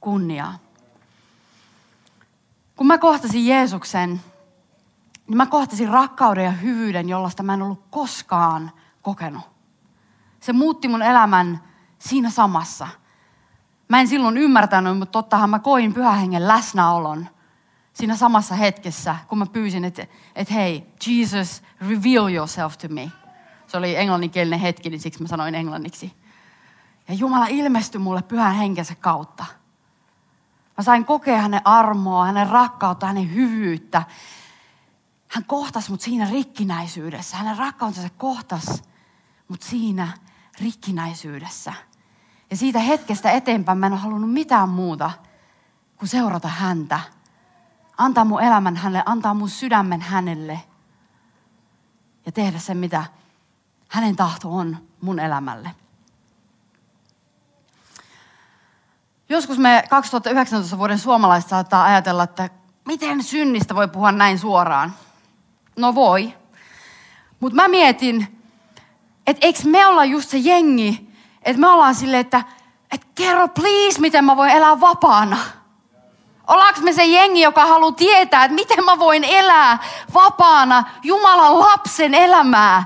kunniaa. 0.00 0.58
Kun 2.76 2.86
mä 2.86 2.98
kohtasin 2.98 3.46
Jeesuksen, 3.46 4.20
niin 5.26 5.36
mä 5.36 5.46
kohtasin 5.46 5.88
rakkauden 5.88 6.44
ja 6.44 6.50
hyvyyden, 6.50 7.08
jollaista 7.08 7.42
mä 7.42 7.54
en 7.54 7.62
ollut 7.62 7.84
koskaan 7.90 8.72
kokenut. 9.02 9.42
Se 10.40 10.52
muutti 10.52 10.88
mun 10.88 11.02
elämän 11.02 11.62
siinä 11.98 12.30
samassa. 12.30 12.88
Mä 13.88 14.00
en 14.00 14.08
silloin 14.08 14.38
ymmärtänyt, 14.38 14.98
mutta 14.98 15.12
tottahan 15.12 15.50
mä 15.50 15.58
koin 15.58 15.94
pyhähengen 15.94 16.48
läsnäolon 16.48 17.28
siinä 17.92 18.16
samassa 18.16 18.54
hetkessä, 18.54 19.16
kun 19.28 19.38
mä 19.38 19.46
pyysin, 19.46 19.84
että, 19.84 20.06
että 20.34 20.54
hei, 20.54 20.86
Jesus, 21.06 21.62
reveal 21.88 22.28
yourself 22.28 22.78
to 22.78 22.88
me. 22.88 23.12
Se 23.66 23.76
oli 23.76 23.96
englanninkielinen 23.96 24.60
hetki, 24.60 24.90
niin 24.90 25.00
siksi 25.00 25.22
mä 25.22 25.28
sanoin 25.28 25.54
englanniksi. 25.54 26.19
Ja 27.10 27.16
Jumala 27.16 27.46
ilmestyi 27.46 28.00
mulle 28.00 28.22
pyhän 28.22 28.54
henkensä 28.54 28.94
kautta– 28.94 29.44
Mä 30.80 30.84
sain 30.84 31.04
kokea 31.04 31.40
hänen 31.42 31.60
armoa, 31.64 32.26
hänen 32.26 32.48
rakkautta, 32.48 33.06
hänen 33.06 33.34
hyvyyttä. 33.34 34.02
Hän 35.28 35.44
kohtasi 35.44 35.90
mut 35.90 36.00
siinä 36.00 36.30
rikkinäisyydessä. 36.30 37.36
Hänen 37.36 37.58
rakkautensa 37.58 38.08
kohtas 38.16 38.82
mut 39.48 39.62
siinä 39.62 40.08
rikkinäisyydessä. 40.60 41.72
Ja 42.50 42.56
siitä 42.56 42.78
hetkestä 42.78 43.30
eteenpäin 43.30 43.78
mä 43.78 43.86
en 43.86 43.92
ole 43.92 44.00
halunnut 44.00 44.32
mitään 44.32 44.68
muuta 44.68 45.10
kuin 45.96 46.08
seurata 46.08 46.48
häntä. 46.48 47.00
Antaa 47.98 48.24
mun 48.24 48.42
elämän 48.42 48.76
hänelle, 48.76 49.02
antaa 49.06 49.34
mun 49.34 49.48
sydämen 49.48 50.00
hänelle. 50.00 50.60
Ja 52.26 52.32
tehdä 52.32 52.58
sen, 52.58 52.76
mitä 52.76 53.04
hänen 53.88 54.16
tahto 54.16 54.54
on 54.54 54.76
mun 55.00 55.18
elämälle. 55.18 55.70
Joskus 59.30 59.58
me 59.58 59.84
2019 59.90 60.78
vuoden 60.78 60.98
suomalaiset 60.98 61.50
saattaa 61.50 61.84
ajatella, 61.84 62.22
että 62.22 62.50
miten 62.84 63.22
synnistä 63.22 63.74
voi 63.74 63.88
puhua 63.88 64.12
näin 64.12 64.38
suoraan. 64.38 64.92
No 65.76 65.94
voi. 65.94 66.34
Mutta 67.40 67.56
mä 67.56 67.68
mietin, 67.68 68.40
että 69.26 69.46
eikö 69.46 69.58
me 69.64 69.86
olla 69.86 70.04
just 70.04 70.30
se 70.30 70.38
jengi, 70.38 71.08
että 71.42 71.60
me 71.60 71.68
ollaan 71.68 71.94
silleen, 71.94 72.20
että, 72.20 72.44
että 72.92 73.06
kerro 73.14 73.48
please, 73.48 74.00
miten 74.00 74.24
mä 74.24 74.36
voin 74.36 74.50
elää 74.50 74.80
vapaana. 74.80 75.36
Ollaanko 76.46 76.80
me 76.80 76.92
se 76.92 77.04
jengi, 77.04 77.40
joka 77.40 77.66
haluaa 77.66 77.92
tietää, 77.92 78.44
että 78.44 78.54
miten 78.54 78.84
mä 78.84 78.98
voin 78.98 79.24
elää 79.24 79.78
vapaana 80.14 80.84
Jumalan 81.02 81.60
lapsen 81.60 82.14
elämää. 82.14 82.84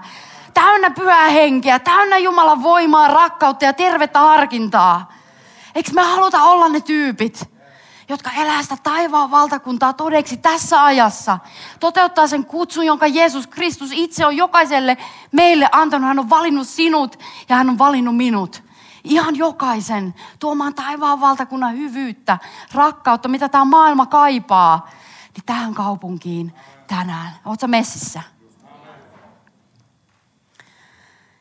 Täynnä 0.55 0.91
pyhää 0.91 1.29
henkeä, 1.29 1.79
täynnä 1.79 2.19
Jumalan 2.19 2.63
voimaa, 2.63 3.09
rakkautta 3.09 3.65
ja 3.65 3.73
tervettä 3.73 4.19
harkintaa. 4.19 5.15
Eikö 5.75 5.91
me 5.93 6.03
haluta 6.03 6.43
olla 6.43 6.69
ne 6.69 6.81
tyypit, 6.81 7.51
jotka 8.09 8.31
elää 8.31 8.63
sitä 8.63 8.77
taivaan 8.83 9.31
valtakuntaa 9.31 9.93
todeksi 9.93 10.37
tässä 10.37 10.85
ajassa. 10.85 11.39
Toteuttaa 11.81 12.27
sen 12.27 12.45
kutsun, 12.45 12.87
jonka 12.87 13.07
Jeesus 13.07 13.47
Kristus 13.47 13.91
itse 13.93 14.27
on 14.27 14.37
jokaiselle 14.37 14.97
meille 15.33 15.69
antanut. 15.73 16.09
Hän 16.09 16.19
on 16.19 16.31
valinnut 16.31 16.69
sinut 16.69 17.19
ja 17.49 17.57
hän 17.57 17.71
on 17.71 17.79
valinnut 17.79 18.17
minut. 18.17 18.63
Ihan 19.05 19.37
jokaisen 19.37 20.15
tuomaan 20.39 20.75
taivaan 20.75 21.21
valtakunnan 21.21 21.77
hyvyyttä, 21.77 22.39
rakkautta, 22.75 23.29
mitä 23.29 23.49
tämä 23.49 23.65
maailma 23.65 24.07
kaipaa. 24.07 24.89
Niin 25.35 25.45
tähän 25.47 25.75
kaupunkiin 25.75 26.55
tänään. 26.87 27.33
Oletko 27.45 27.67
messissä? 27.67 28.23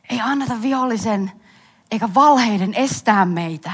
Ei 0.09 0.21
anneta 0.21 0.61
vihollisen 0.61 1.31
eikä 1.91 2.13
valheiden 2.13 2.73
estää 2.73 3.25
meitä 3.25 3.71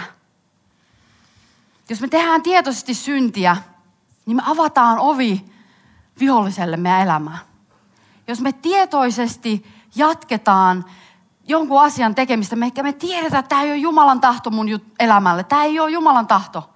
jos 1.89 2.01
me 2.01 2.07
tehdään 2.07 2.41
tietoisesti 2.41 2.93
syntiä, 2.93 3.57
niin 4.25 4.35
me 4.35 4.43
avataan 4.45 4.99
ovi 4.99 5.45
viholliselle 6.19 6.77
meidän 6.77 7.01
elämään. 7.01 7.39
Jos 8.27 8.41
me 8.41 8.51
tietoisesti 8.51 9.65
jatketaan 9.95 10.85
jonkun 11.47 11.81
asian 11.81 12.15
tekemistä, 12.15 12.55
me 12.55 12.65
ehkä 12.65 12.83
me 12.83 12.93
tiedetään, 12.93 13.39
että 13.39 13.49
tämä 13.49 13.61
ei 13.61 13.69
ole 13.69 13.77
Jumalan 13.77 14.21
tahto 14.21 14.49
mun 14.49 14.67
elämälle. 14.99 15.43
Tämä 15.43 15.63
ei 15.63 15.79
ole 15.79 15.91
Jumalan 15.91 16.27
tahto. 16.27 16.69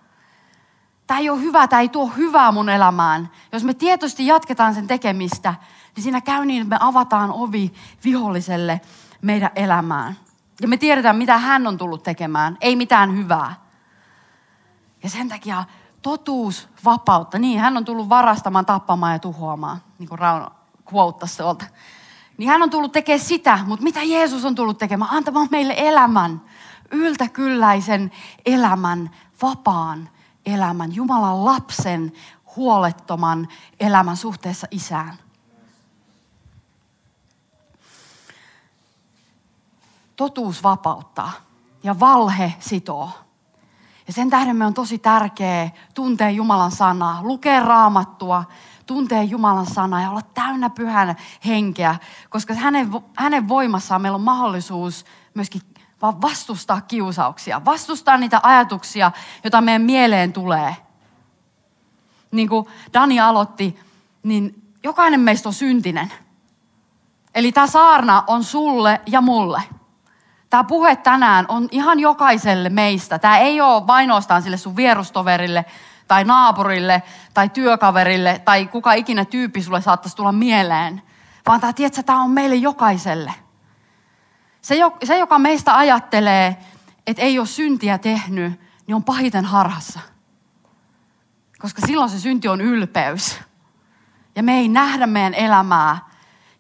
Tämä 1.08 1.20
ei 1.20 1.30
ole 1.30 1.42
hyvä, 1.42 1.68
tämä 1.68 1.80
ei 1.80 1.90
tuo 1.90 2.08
hyvää 2.08 2.52
mun 2.52 2.70
elämään. 2.70 3.32
Jos 3.52 3.64
me 3.64 3.74
tietoisesti 3.74 4.28
jatketaan 4.28 4.74
sen 4.74 4.88
tekemistä, 4.88 5.56
niin 5.96 6.04
siinä 6.04 6.22
käy 6.22 6.46
niin, 6.46 6.62
että 6.62 6.76
me 6.76 6.86
avataan 6.88 7.32
ovi 7.32 7.74
viholliselle 8.04 8.82
meidän 9.22 9.52
elämään. 9.56 10.18
Ja 10.62 10.68
me 10.68 10.78
tiedetään, 10.78 11.16
mitä 11.16 11.38
hän 11.38 11.68
on 11.68 11.78
tullut 11.78 12.04
tekemään. 12.04 12.58
Ei 12.62 12.76
mitään 12.76 13.18
hyvää. 13.18 13.63
Ja 15.04 15.10
sen 15.10 15.30
takia 15.30 15.64
totuus 16.02 16.70
vapautta. 16.86 17.40
Niin, 17.40 17.60
hän 17.60 17.78
on 17.78 17.86
tullut 17.86 18.10
varastamaan, 18.10 18.66
tappamaan 18.66 19.14
ja 19.14 19.20
tuhoamaan, 19.20 19.82
niin 20.00 20.10
kuin 20.10 20.20
Rauno 20.20 20.52
quottasi 20.94 21.38
tuolta. 21.38 21.66
Niin 22.38 22.50
hän 22.50 22.64
on 22.64 22.70
tullut 22.70 22.92
tekemään 22.92 23.20
sitä, 23.20 23.60
mutta 23.66 23.84
mitä 23.84 24.04
Jeesus 24.04 24.46
on 24.46 24.56
tullut 24.56 24.78
tekemään? 24.78 25.12
Antamaan 25.12 25.48
meille 25.52 25.74
elämän, 25.78 26.42
yltäkylläisen 26.92 28.12
elämän, 28.46 29.10
vapaan 29.42 30.10
elämän, 30.46 30.96
Jumalan 30.96 31.46
lapsen 31.46 32.14
huolettoman 32.56 33.48
elämän 33.80 34.18
suhteessa 34.18 34.68
isään. 34.72 35.18
Totuus 40.16 40.64
vapauttaa 40.64 41.32
ja 41.84 42.00
valhe 42.00 42.54
sitoo. 42.60 43.23
Ja 44.08 44.14
sen 44.14 44.30
tähden 44.30 44.56
me 44.56 44.66
on 44.66 44.74
tosi 44.74 44.98
tärkeää 44.98 45.70
tuntea 45.94 46.30
Jumalan 46.30 46.72
sanaa, 46.72 47.20
lukea 47.24 47.60
raamattua, 47.60 48.44
tuntea 48.86 49.24
Jumalan 49.24 49.66
sanaa 49.66 50.02
ja 50.02 50.10
olla 50.10 50.22
täynnä 50.22 50.70
pyhän 50.70 51.16
henkeä, 51.46 51.96
koska 52.30 52.54
hänen, 52.54 52.92
hänen 53.18 53.48
voimassaan 53.48 54.02
meillä 54.02 54.16
on 54.16 54.22
mahdollisuus 54.22 55.06
myöskin 55.34 55.62
vastustaa 56.02 56.82
kiusauksia, 56.82 57.66
vastustaa 57.66 58.18
niitä 58.18 58.40
ajatuksia, 58.44 59.12
joita 59.44 59.62
meidän 59.62 59.82
mieleen 59.82 60.34
tulee. 60.34 60.76
Niin 62.32 62.50
kuin 62.50 62.66
Dani 62.94 63.20
aloitti, 63.20 63.80
niin 64.24 64.74
jokainen 64.84 65.20
meistä 65.20 65.50
on 65.50 65.54
syntinen. 65.54 66.14
Eli 67.36 67.52
tämä 67.52 67.68
saarna 67.68 68.24
on 68.28 68.44
sulle 68.44 69.02
ja 69.06 69.22
mulle. 69.22 69.64
Tämä 70.54 70.64
puhe 70.64 70.96
tänään 70.96 71.46
on 71.48 71.68
ihan 71.72 72.00
jokaiselle 72.00 72.70
meistä. 72.70 73.20
Tämä 73.20 73.38
ei 73.38 73.62
ole 73.62 73.88
vain 73.88 74.10
sille 74.44 74.58
sun 74.58 74.76
vierustoverille 74.76 75.66
tai 76.08 76.24
naapurille 76.24 77.04
tai 77.34 77.50
työkaverille 77.50 78.42
tai 78.46 78.68
kuka 78.68 78.94
ikinä 78.94 79.26
tyyppi 79.26 79.62
sulle 79.62 79.82
saattaisi 79.82 80.16
tulla 80.16 80.32
mieleen. 80.32 81.02
Vaan 81.48 81.62
tämä, 81.62 81.74
tiedätkö, 81.74 82.04
tämä 82.04 82.22
on 82.22 82.32
meille 82.32 82.56
jokaiselle. 82.56 83.34
Se, 84.62 84.76
se, 85.04 85.18
joka 85.18 85.40
meistä 85.40 85.78
ajattelee, 85.78 86.58
että 87.08 87.22
ei 87.22 87.40
ole 87.40 87.48
syntiä 87.48 87.98
tehnyt, 87.98 88.60
niin 88.88 88.96
on 88.96 89.04
pahiten 89.04 89.46
harhassa. 89.46 90.00
Koska 91.60 91.82
silloin 91.88 92.10
se 92.10 92.20
synti 92.20 92.48
on 92.48 92.62
ylpeys. 92.62 93.40
Ja 94.36 94.44
me 94.44 94.58
ei 94.58 94.68
nähdä 94.68 95.08
meidän 95.08 95.34
elämää 95.34 95.98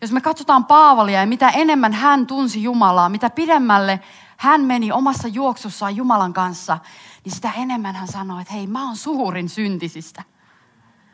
jos 0.04 0.12
me 0.12 0.22
katsotaan 0.22 0.66
Paavalia 0.66 1.20
ja 1.20 1.28
mitä 1.28 1.50
enemmän 1.50 1.94
hän 1.94 2.28
tunsi 2.28 2.63
Jumalaa, 2.63 3.10
mitä 3.10 3.30
pidemmälle 3.30 4.00
hän 4.38 4.62
meni 4.62 4.92
omassa 4.92 5.28
juoksussaan 5.28 5.96
Jumalan 5.96 6.34
kanssa, 6.34 6.78
niin 7.26 7.36
sitä 7.36 7.52
enemmän 7.58 7.96
hän 7.96 8.08
sanoi, 8.08 8.42
että 8.42 8.54
hei, 8.54 8.68
mä 8.68 8.86
oon 8.86 8.96
suurin 8.96 9.50
syntisistä. 9.50 10.24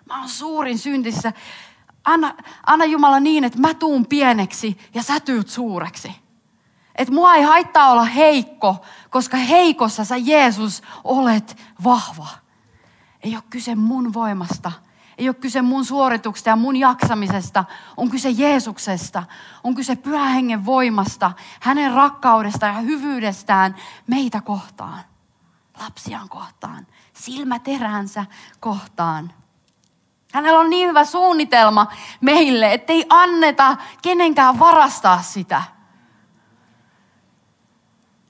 Mä 0.06 0.20
oon 0.20 0.30
suurin 0.30 0.78
syntisistä. 0.78 1.34
Anna, 2.06 2.34
anna 2.66 2.86
Jumala 2.86 3.20
niin, 3.20 3.44
että 3.44 3.60
mä 3.60 3.74
tuun 3.74 4.06
pieneksi 4.06 4.78
ja 4.94 5.04
sä 5.04 5.20
tyyt 5.20 5.50
suureksi. 5.50 6.16
Että 6.96 7.14
mua 7.14 7.36
ei 7.36 7.44
haittaa 7.44 7.92
olla 7.92 8.04
heikko, 8.04 8.86
koska 9.10 9.38
heikossa 9.38 10.06
sä 10.06 10.18
Jeesus 10.18 10.82
olet 11.04 11.58
vahva. 11.84 12.28
Ei 13.22 13.36
ole 13.36 13.44
kyse 13.50 13.76
mun 13.76 14.14
voimasta, 14.14 14.72
ei 15.20 15.30
ole 15.30 15.36
kyse 15.36 15.62
mun 15.62 15.86
suorituksesta 15.86 16.50
ja 16.50 16.56
mun 16.56 16.76
jaksamisesta. 16.76 17.66
On 17.98 18.10
kyse 18.10 18.30
Jeesuksesta. 18.30 19.24
On 19.64 19.76
kyse 19.76 19.96
pyhähengen 19.96 20.66
voimasta, 20.66 21.32
hänen 21.60 21.94
rakkaudesta 21.94 22.66
ja 22.66 22.74
hyvyydestään 22.74 23.76
meitä 24.08 24.42
kohtaan. 24.42 25.00
Lapsiaan 25.80 26.30
kohtaan, 26.30 26.88
silmäteränsä 27.14 28.26
kohtaan. 28.60 29.34
Hänellä 30.34 30.60
on 30.60 30.70
niin 30.70 30.90
hyvä 30.90 31.06
suunnitelma 31.06 31.88
meille, 32.22 32.74
ettei 32.74 33.06
anneta 33.10 33.78
kenenkään 34.02 34.60
varastaa 34.60 35.22
sitä. 35.22 35.64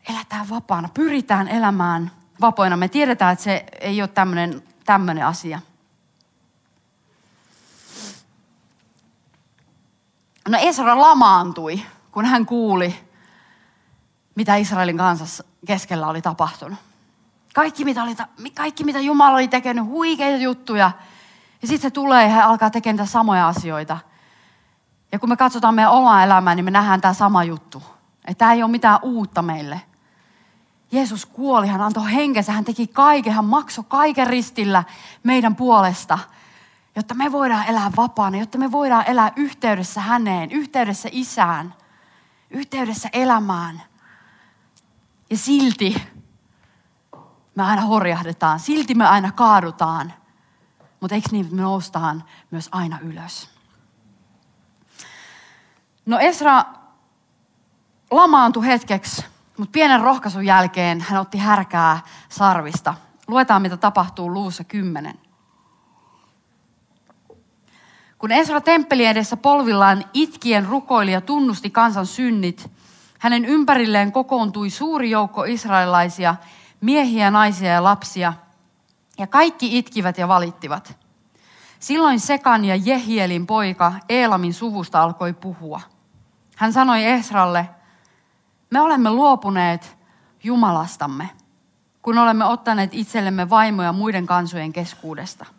Elätään 0.09 0.49
vapaana, 0.49 0.89
pyritään 0.93 1.47
elämään 1.47 2.11
vapoina. 2.41 2.77
Me 2.77 2.87
tiedetään, 2.87 3.33
että 3.33 3.43
se 3.43 3.65
ei 3.81 4.01
ole 4.01 4.09
tämmöinen, 4.85 5.25
asia. 5.25 5.59
No 10.49 10.57
Esra 10.61 11.01
lamaantui, 11.01 11.81
kun 12.11 12.25
hän 12.25 12.45
kuuli, 12.45 12.99
mitä 14.35 14.55
Israelin 14.55 14.97
kansassa 14.97 15.43
keskellä 15.67 16.07
oli 16.07 16.21
tapahtunut. 16.21 16.79
Kaikki 17.53 17.85
mitä, 17.85 18.03
oli, 18.03 18.15
kaikki, 18.55 18.83
mitä 18.83 18.99
Jumala 18.99 19.35
oli 19.35 19.47
tehnyt, 19.47 19.85
huikeita 19.85 20.43
juttuja. 20.43 20.91
Ja 21.61 21.67
sitten 21.67 21.91
se 21.91 21.93
tulee 21.93 22.23
ja 22.23 22.29
hän 22.29 22.45
alkaa 22.45 22.69
tekemään 22.69 23.07
samoja 23.07 23.47
asioita. 23.47 23.97
Ja 25.11 25.19
kun 25.19 25.29
me 25.29 25.37
katsotaan 25.37 25.75
meidän 25.75 25.91
omaa 25.91 26.23
elämää, 26.23 26.55
niin 26.55 26.65
me 26.65 26.71
nähdään 26.71 27.01
tämä 27.01 27.13
sama 27.13 27.43
juttu. 27.43 27.83
Että 28.25 28.39
tämä 28.39 28.53
ei 28.53 28.63
ole 28.63 28.71
mitään 28.71 28.99
uutta 29.01 29.41
meille. 29.41 29.81
Jeesus 30.91 31.25
kuoli, 31.25 31.67
hän 31.67 31.81
antoi 31.81 32.13
henkensä, 32.13 32.51
hän 32.51 32.65
teki 32.65 32.87
kaiken, 32.87 33.33
hän 33.33 33.45
maksoi 33.45 33.85
kaiken 33.87 34.27
ristillä 34.27 34.83
meidän 35.23 35.55
puolesta– 35.55 36.19
jotta 36.99 37.13
me 37.13 37.31
voidaan 37.31 37.65
elää 37.65 37.91
vapaana, 37.97 38.37
jotta 38.37 38.57
me 38.57 38.71
voidaan 38.71 39.07
elää 39.07 39.31
yhteydessä 39.35 40.01
häneen, 40.01 40.51
yhteydessä 40.51 41.09
isään, 41.11 41.73
yhteydessä 42.49 43.09
elämään. 43.13 43.81
Ja 45.29 45.37
silti 45.37 46.03
me 47.55 47.63
aina 47.63 47.81
horjahdetaan, 47.81 48.59
silti 48.59 48.95
me 48.95 49.07
aina 49.07 49.31
kaadutaan. 49.31 50.13
Mutta 50.99 51.15
eikö 51.15 51.29
niin, 51.31 51.47
me 51.51 51.61
noustaan 51.61 52.23
myös 52.51 52.69
aina 52.71 52.99
ylös? 52.99 53.49
No 56.05 56.19
Esra 56.19 56.65
lamaantui 58.11 58.65
hetkeksi, 58.65 59.25
mutta 59.57 59.71
pienen 59.71 60.01
rohkaisun 60.01 60.45
jälkeen 60.45 61.01
hän 61.01 61.21
otti 61.21 61.37
härkää 61.37 61.99
sarvista. 62.29 62.95
Luetaan, 63.27 63.61
mitä 63.61 63.77
tapahtuu 63.77 64.33
luussa 64.33 64.63
10. 64.63 65.28
Kun 68.19 68.31
Esra 68.31 68.61
temppeli 68.61 69.05
edessä 69.05 69.37
polvillaan 69.37 70.05
itkien 70.13 70.65
rukoili 70.65 71.11
ja 71.11 71.21
tunnusti 71.21 71.69
kansan 71.69 72.05
synnit, 72.05 72.71
hänen 73.19 73.45
ympärilleen 73.45 74.11
kokoontui 74.11 74.69
suuri 74.69 75.09
joukko 75.09 75.43
israelilaisia, 75.43 76.35
miehiä, 76.81 77.31
naisia 77.31 77.71
ja 77.71 77.83
lapsia, 77.83 78.33
ja 79.17 79.27
kaikki 79.27 79.77
itkivät 79.77 80.17
ja 80.17 80.27
valittivat. 80.27 80.97
Silloin 81.79 82.19
Sekan 82.19 82.65
ja 82.65 82.75
Jehielin 82.75 83.47
poika 83.47 83.93
Eelamin 84.09 84.53
suvusta 84.53 85.03
alkoi 85.03 85.33
puhua. 85.33 85.81
Hän 86.55 86.73
sanoi 86.73 87.05
Esralle, 87.05 87.69
me 88.69 88.81
olemme 88.81 89.11
luopuneet 89.11 89.97
Jumalastamme, 90.43 91.29
kun 92.01 92.17
olemme 92.17 92.45
ottaneet 92.45 92.89
itsellemme 92.93 93.49
vaimoja 93.49 93.93
muiden 93.93 94.25
kansojen 94.25 94.73
keskuudesta– 94.73 95.45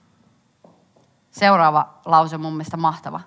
Seuraava 1.31 1.89
lause 2.05 2.39
mun 2.39 2.53
mielestä 2.53 2.77
mahtava. 2.77 3.21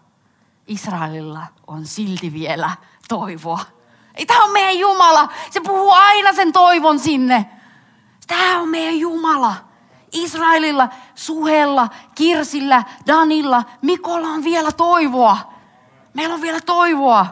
Israelilla 0.68 1.48
on 1.68 1.86
silti 1.86 2.34
vielä 2.34 2.70
toivoa. 3.08 3.60
Ei, 4.16 4.26
tämä 4.26 4.44
on 4.44 4.52
meidän 4.52 4.80
Jumala. 4.80 5.30
Se 5.52 5.62
puhuu 5.62 5.92
aina 5.92 6.34
sen 6.34 6.54
toivon 6.54 7.00
sinne. 7.00 7.50
Tämä 8.28 8.60
on 8.60 8.70
meidän 8.70 9.00
Jumala. 9.00 9.56
Israelilla, 10.12 10.90
Suhella, 11.16 11.90
Kirsillä, 12.16 12.84
Danilla, 13.08 13.64
Mikolla 13.82 14.28
on 14.28 14.44
vielä 14.44 14.72
toivoa. 14.72 15.38
Meillä 16.14 16.36
on 16.36 16.42
vielä 16.42 16.62
toivoa. 16.62 17.28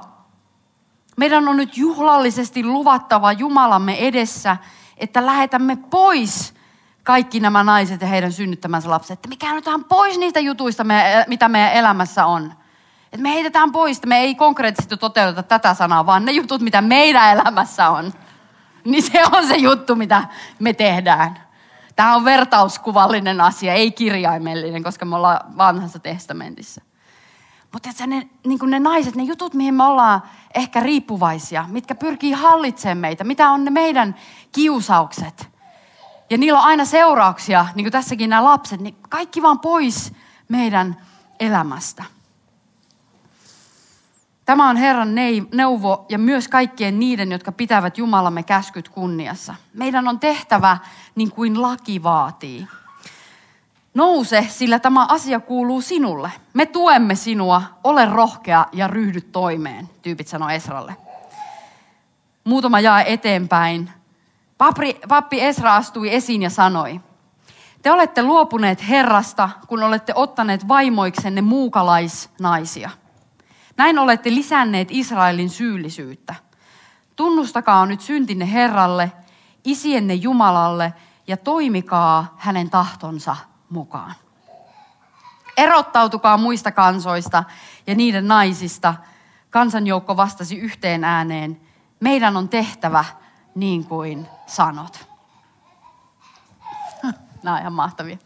Meidän 1.18 1.48
on 1.48 1.58
nyt 1.58 1.78
juhlallisesti 1.78 2.64
luvattava 2.64 3.32
Jumalamme 3.32 4.08
edessä, 4.08 4.58
että 4.98 5.26
lähetämme 5.26 5.76
pois 5.76 6.54
kaikki 7.04 7.40
nämä 7.40 7.64
naiset 7.64 8.02
ja 8.02 8.08
heidän 8.08 8.32
synnyttämänsä 8.32 8.90
lapset, 8.90 9.14
että 9.14 9.30
me 9.30 9.36
käännetään 9.36 9.84
pois 9.84 10.18
niistä 10.18 10.40
jutuista, 10.40 10.86
mitä 11.28 11.50
meidän 11.50 11.74
elämässä 11.74 12.26
on. 12.26 12.54
Että 13.06 13.24
me 13.24 13.34
heitetään 13.34 13.72
pois, 13.72 13.98
että 13.98 14.08
me 14.08 14.18
ei 14.18 14.36
konkreettisesti 14.36 14.98
toteuteta 14.98 15.44
tätä 15.44 15.74
sanaa, 15.74 16.06
vaan 16.06 16.26
ne 16.26 16.32
jutut, 16.32 16.62
mitä 16.62 16.82
meidän 16.82 17.32
elämässä 17.32 17.90
on. 17.90 18.14
Niin 18.86 19.04
se 19.04 19.24
on 19.32 19.48
se 19.48 19.56
juttu, 19.56 19.96
mitä 19.96 20.24
me 20.60 20.74
tehdään. 20.74 21.38
Tämä 21.96 22.16
on 22.16 22.26
vertauskuvallinen 22.26 23.42
asia, 23.42 23.74
ei 23.74 23.92
kirjaimellinen, 23.92 24.84
koska 24.84 25.06
me 25.06 25.16
ollaan 25.16 25.58
vanhassa 25.58 26.00
testamentissa. 26.00 26.82
Mutta 27.74 27.90
ne, 28.08 28.30
niin 28.46 28.60
ne 28.68 28.80
naiset, 28.80 29.16
ne 29.16 29.24
jutut, 29.24 29.54
mihin 29.54 29.74
me 29.74 29.84
ollaan 29.84 30.22
ehkä 30.56 30.80
riippuvaisia, 30.80 31.66
mitkä 31.68 31.96
pyrkii 31.96 32.32
hallitsemaan 32.32 32.98
meitä, 32.98 33.24
mitä 33.24 33.50
on 33.50 33.66
ne 33.66 33.72
meidän 33.72 34.16
kiusaukset– 34.52 35.48
ja 36.32 36.38
niillä 36.38 36.60
on 36.60 36.66
aina 36.66 36.86
seurauksia, 36.86 37.66
niin 37.76 37.86
kuin 37.86 37.92
tässäkin 37.92 38.30
nämä 38.30 38.44
lapset, 38.44 38.82
niin 38.82 38.96
kaikki 39.10 39.42
vaan 39.42 39.60
pois 39.60 40.14
meidän 40.50 40.98
elämästä. 41.40 42.04
Tämä 44.46 44.70
on 44.70 44.78
Herran 44.78 45.16
neuvo 45.52 46.06
ja 46.10 46.18
myös 46.18 46.48
kaikkien 46.48 47.00
niiden, 47.00 47.32
jotka 47.32 47.52
pitävät 47.52 47.98
Jumalamme 47.98 48.44
käskyt 48.44 48.90
kunniassa. 48.90 49.56
Meidän 49.74 50.08
on 50.08 50.20
tehtävä 50.20 50.78
niin 51.16 51.32
kuin 51.32 51.62
laki 51.62 52.04
vaatii. 52.04 52.68
Nouse, 53.94 54.48
sillä 54.50 54.80
tämä 54.80 55.06
asia 55.10 55.40
kuuluu 55.40 55.82
sinulle. 55.82 56.32
Me 56.54 56.66
tuemme 56.66 57.16
sinua, 57.16 57.64
ole 57.84 58.06
rohkea 58.06 58.66
ja 58.72 58.88
ryhdy 58.88 59.22
toimeen, 59.22 59.90
tyypit 60.02 60.28
sanoi 60.28 60.56
Esralle. 60.56 60.96
Muutama 62.44 62.80
jaa 62.80 63.04
eteenpäin. 63.04 63.90
Papri, 64.62 65.00
pappi 65.08 65.42
Esra 65.42 65.76
astui 65.76 66.14
esiin 66.14 66.42
ja 66.42 66.50
sanoi, 66.50 67.02
te 67.82 67.92
olette 67.92 68.24
luopuneet 68.24 68.90
Herrasta, 68.90 69.50
kun 69.68 69.84
olette 69.84 70.14
ottaneet 70.16 70.68
vaimoiksenne 70.68 71.42
muukalaisnaisia. 71.42 72.90
Näin 73.78 74.00
olette 74.00 74.30
lisänneet 74.30 74.88
Israelin 74.92 75.50
syyllisyyttä. 75.50 76.36
Tunnustakaa 77.16 77.86
nyt 77.86 78.02
syntinne 78.02 78.52
Herralle, 78.52 79.12
isienne 79.64 80.14
Jumalalle 80.14 80.94
ja 81.28 81.38
toimikaa 81.38 82.36
hänen 82.38 82.70
tahtonsa 82.70 83.36
mukaan. 83.70 84.14
Erottautukaa 85.58 86.38
muista 86.38 86.72
kansoista 86.72 87.44
ja 87.88 87.96
niiden 87.96 88.28
naisista. 88.28 88.96
Kansanjoukko 89.50 90.18
vastasi 90.18 90.58
yhteen 90.58 91.04
ääneen. 91.04 91.62
Meidän 92.00 92.38
on 92.38 92.50
tehtävä 92.50 93.06
niin 93.56 93.86
kuin 93.86 94.28
sanot. 94.48 95.08
Nämä 97.44 97.56
on 97.56 97.62
ihan 97.62 97.74
mahtavia. 97.74 98.18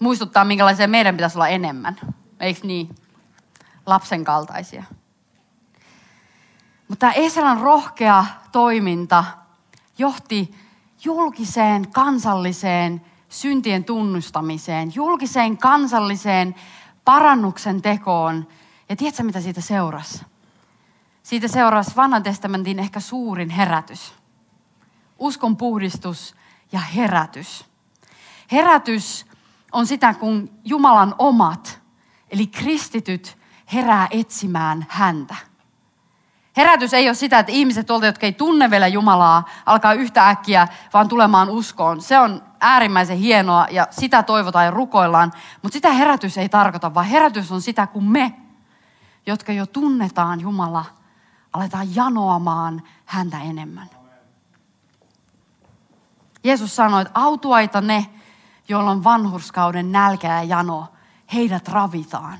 Muistuttaa, 0.00 0.44
minkälaisia 0.44 0.88
meidän 0.88 1.16
pitäisi 1.16 1.36
olla 1.36 1.48
enemmän. 1.48 1.96
Eikö 2.40 2.60
niin? 2.62 2.94
Lapsen 3.86 4.24
kaltaisia. 4.24 4.84
Mutta 6.88 7.00
tämä 7.00 7.12
Esran 7.12 7.60
rohkea 7.60 8.24
toiminta 8.52 9.24
johti 9.98 10.54
julkiseen 11.04 11.90
kansalliseen 11.90 13.02
syntien 13.28 13.84
tunnustamiseen, 13.84 14.94
julkiseen 14.94 15.58
kansalliseen 15.58 16.54
parannuksen 17.04 17.82
tekoon. 17.82 18.48
Ja 18.88 18.96
tiedätkö, 18.96 19.22
mitä 19.22 19.40
siitä 19.40 19.60
seurasi? 19.60 20.24
Siitä 21.26 21.48
seurasi 21.48 21.96
vanhan 21.96 22.22
testamentin 22.22 22.78
ehkä 22.78 23.00
suurin 23.00 23.50
herätys. 23.50 24.14
Uskon 25.18 25.56
puhdistus 25.56 26.34
ja 26.72 26.80
herätys. 26.80 27.64
Herätys 28.52 29.26
on 29.72 29.86
sitä, 29.86 30.14
kun 30.14 30.50
Jumalan 30.64 31.14
omat, 31.18 31.80
eli 32.30 32.46
kristityt, 32.46 33.38
herää 33.72 34.08
etsimään 34.10 34.86
häntä. 34.88 35.34
Herätys 36.56 36.94
ei 36.94 37.08
ole 37.08 37.14
sitä, 37.14 37.38
että 37.38 37.52
ihmiset 37.52 37.86
tuolta, 37.86 38.06
jotka 38.06 38.26
ei 38.26 38.32
tunne 38.32 38.70
vielä 38.70 38.86
Jumalaa, 38.86 39.48
alkaa 39.66 39.92
yhtä 39.92 40.28
äkkiä 40.28 40.68
vaan 40.92 41.08
tulemaan 41.08 41.50
uskoon. 41.50 42.02
Se 42.02 42.18
on 42.18 42.42
äärimmäisen 42.60 43.18
hienoa 43.18 43.66
ja 43.70 43.86
sitä 43.90 44.22
toivotaan 44.22 44.64
ja 44.64 44.70
rukoillaan. 44.70 45.32
Mutta 45.62 45.76
sitä 45.76 45.92
herätys 45.92 46.38
ei 46.38 46.48
tarkoita, 46.48 46.94
vaan 46.94 47.06
herätys 47.06 47.52
on 47.52 47.62
sitä, 47.62 47.86
kun 47.86 48.04
me, 48.04 48.32
jotka 49.26 49.52
jo 49.52 49.66
tunnetaan 49.66 50.40
Jumala, 50.40 50.84
aletaan 51.56 51.94
janoamaan 51.94 52.82
häntä 53.04 53.40
enemmän. 53.40 53.90
Jeesus 56.44 56.76
sanoi, 56.76 57.02
että 57.02 57.20
autuaita 57.20 57.80
ne, 57.80 58.06
joilla 58.68 58.90
on 58.90 59.04
vanhurskauden 59.04 59.92
nälkä 59.92 60.28
ja 60.28 60.42
jano, 60.42 60.86
heidät 61.34 61.68
ravitaan. 61.68 62.38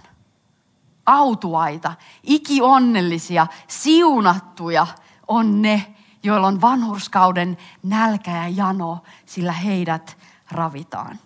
Autuaita, 1.07 1.95
ikionnellisia, 2.23 3.47
siunattuja 3.69 4.87
on 5.29 5.63
ne, 5.63 5.95
joilla 6.23 6.47
on 6.47 6.61
vanhurskauden 6.61 7.59
nälkä 7.83 8.31
ja 8.31 8.49
jano, 8.49 8.99
sillä 9.27 9.53
heidät 9.53 10.19
ravitaan. 10.51 11.19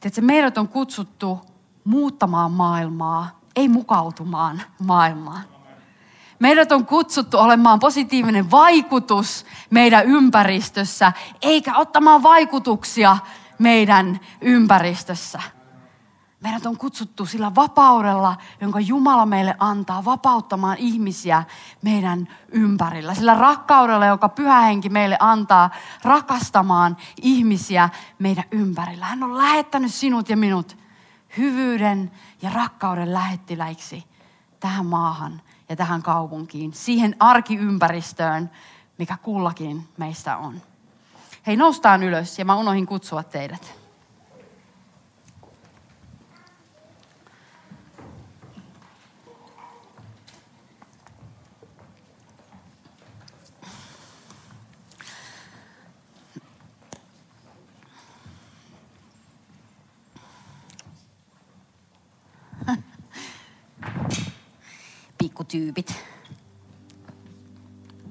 Tiedätkö, 0.00 0.22
meidät 0.22 0.58
on 0.58 0.68
kutsuttu 0.68 1.40
muuttamaan 1.84 2.52
maailmaa, 2.52 3.40
ei 3.56 3.68
mukautumaan 3.68 4.62
maailmaan. 4.78 5.57
Meidät 6.38 6.72
on 6.72 6.86
kutsuttu 6.86 7.38
olemaan 7.38 7.78
positiivinen 7.78 8.50
vaikutus 8.50 9.46
meidän 9.70 10.04
ympäristössä, 10.04 11.12
eikä 11.42 11.76
ottamaan 11.76 12.22
vaikutuksia 12.22 13.16
meidän 13.58 14.20
ympäristössä. 14.40 15.40
Meidät 16.40 16.66
on 16.66 16.76
kutsuttu 16.76 17.26
sillä 17.26 17.54
vapaudella, 17.54 18.36
jonka 18.60 18.80
Jumala 18.80 19.26
meille 19.26 19.56
antaa, 19.58 20.04
vapauttamaan 20.04 20.76
ihmisiä 20.78 21.44
meidän 21.82 22.28
ympärillä. 22.52 23.14
Sillä 23.14 23.34
rakkaudella, 23.34 24.06
joka 24.06 24.28
Pyhä 24.28 24.60
Henki 24.60 24.88
meille 24.88 25.16
antaa, 25.20 25.70
rakastamaan 26.02 26.96
ihmisiä 27.22 27.88
meidän 28.18 28.44
ympärillä. 28.50 29.04
Hän 29.04 29.22
on 29.22 29.38
lähettänyt 29.38 29.94
sinut 29.94 30.28
ja 30.28 30.36
minut 30.36 30.76
hyvyyden 31.36 32.10
ja 32.42 32.50
rakkauden 32.50 33.12
lähettiläiksi 33.12 34.04
tähän 34.60 34.86
maahan 34.86 35.42
ja 35.68 35.76
tähän 35.76 36.02
kaupunkiin, 36.02 36.72
siihen 36.72 37.16
arkiympäristöön, 37.18 38.50
mikä 38.98 39.16
kullakin 39.22 39.88
meistä 39.96 40.36
on. 40.36 40.62
Hei, 41.46 41.56
noustaan 41.56 42.02
ylös 42.02 42.38
ja 42.38 42.44
mä 42.44 42.56
unohin 42.56 42.86
kutsua 42.86 43.22
teidät. 43.22 43.74
Pikkutyypit. 65.48 66.04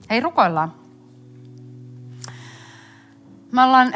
Hei, 0.09 0.19
rukoillaan. 0.19 0.73
Me 3.51 3.63
ollaan 3.63 3.93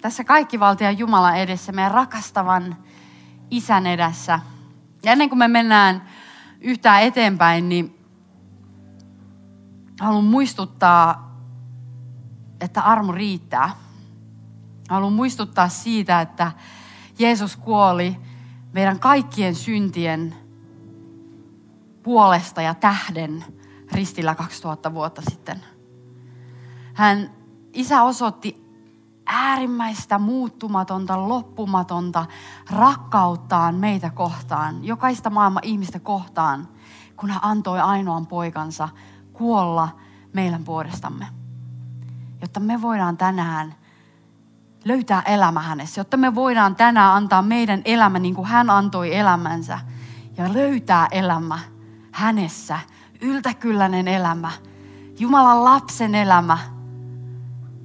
tässä 0.00 0.24
kaikki 0.24 0.60
valtian 0.60 0.98
Jumalan 0.98 1.36
edessä, 1.36 1.72
meidän 1.72 1.90
rakastavan 1.90 2.76
isän 3.50 3.86
edessä. 3.86 4.40
Ja 5.02 5.12
ennen 5.12 5.28
kuin 5.28 5.38
me 5.38 5.48
mennään 5.48 6.08
yhtään 6.60 7.02
eteenpäin, 7.02 7.68
niin 7.68 7.98
haluan 10.00 10.24
muistuttaa, 10.24 11.36
että 12.60 12.80
armo 12.80 13.12
riittää. 13.12 13.70
Haluan 14.88 15.12
muistuttaa 15.12 15.68
siitä, 15.68 16.20
että 16.20 16.52
Jeesus 17.18 17.56
kuoli 17.56 18.16
meidän 18.72 19.00
kaikkien 19.00 19.54
syntien 19.54 20.41
puolesta 22.02 22.62
ja 22.62 22.74
tähden 22.74 23.44
ristillä 23.92 24.34
2000 24.34 24.94
vuotta 24.94 25.22
sitten. 25.30 25.64
Hän, 26.94 27.30
isä 27.72 28.02
osoitti 28.02 28.62
äärimmäistä, 29.26 30.18
muuttumatonta, 30.18 31.28
loppumatonta 31.28 32.26
rakkauttaan 32.70 33.74
meitä 33.74 34.10
kohtaan, 34.10 34.84
jokaista 34.84 35.30
maailman 35.30 35.64
ihmistä 35.64 35.98
kohtaan, 36.00 36.68
kun 37.16 37.30
hän 37.30 37.40
antoi 37.42 37.80
ainoan 37.80 38.26
poikansa 38.26 38.88
kuolla 39.32 39.88
meidän 40.32 40.64
puolestamme. 40.64 41.26
Jotta 42.40 42.60
me 42.60 42.82
voidaan 42.82 43.16
tänään 43.16 43.74
löytää 44.84 45.22
elämä 45.22 45.60
hänessä, 45.60 46.00
jotta 46.00 46.16
me 46.16 46.34
voidaan 46.34 46.76
tänään 46.76 47.12
antaa 47.12 47.42
meidän 47.42 47.82
elämä 47.84 48.18
niin 48.18 48.34
kuin 48.34 48.48
hän 48.48 48.70
antoi 48.70 49.16
elämänsä 49.16 49.80
ja 50.36 50.52
löytää 50.52 51.08
elämä 51.10 51.58
hänessä, 52.12 52.78
yltäkylläinen 53.20 54.08
elämä, 54.08 54.50
Jumalan 55.18 55.64
lapsen 55.64 56.14
elämä, 56.14 56.58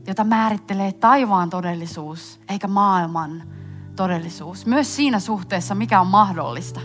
jota 0.07 0.23
määrittelee 0.23 0.91
taivaan 0.91 1.49
todellisuus 1.49 2.39
eikä 2.49 2.67
maailman 2.67 3.43
todellisuus. 3.95 4.65
Myös 4.65 4.95
siinä 4.95 5.19
suhteessa, 5.19 5.75
mikä 5.75 6.01
on 6.01 6.07
mahdollista. 6.07 6.80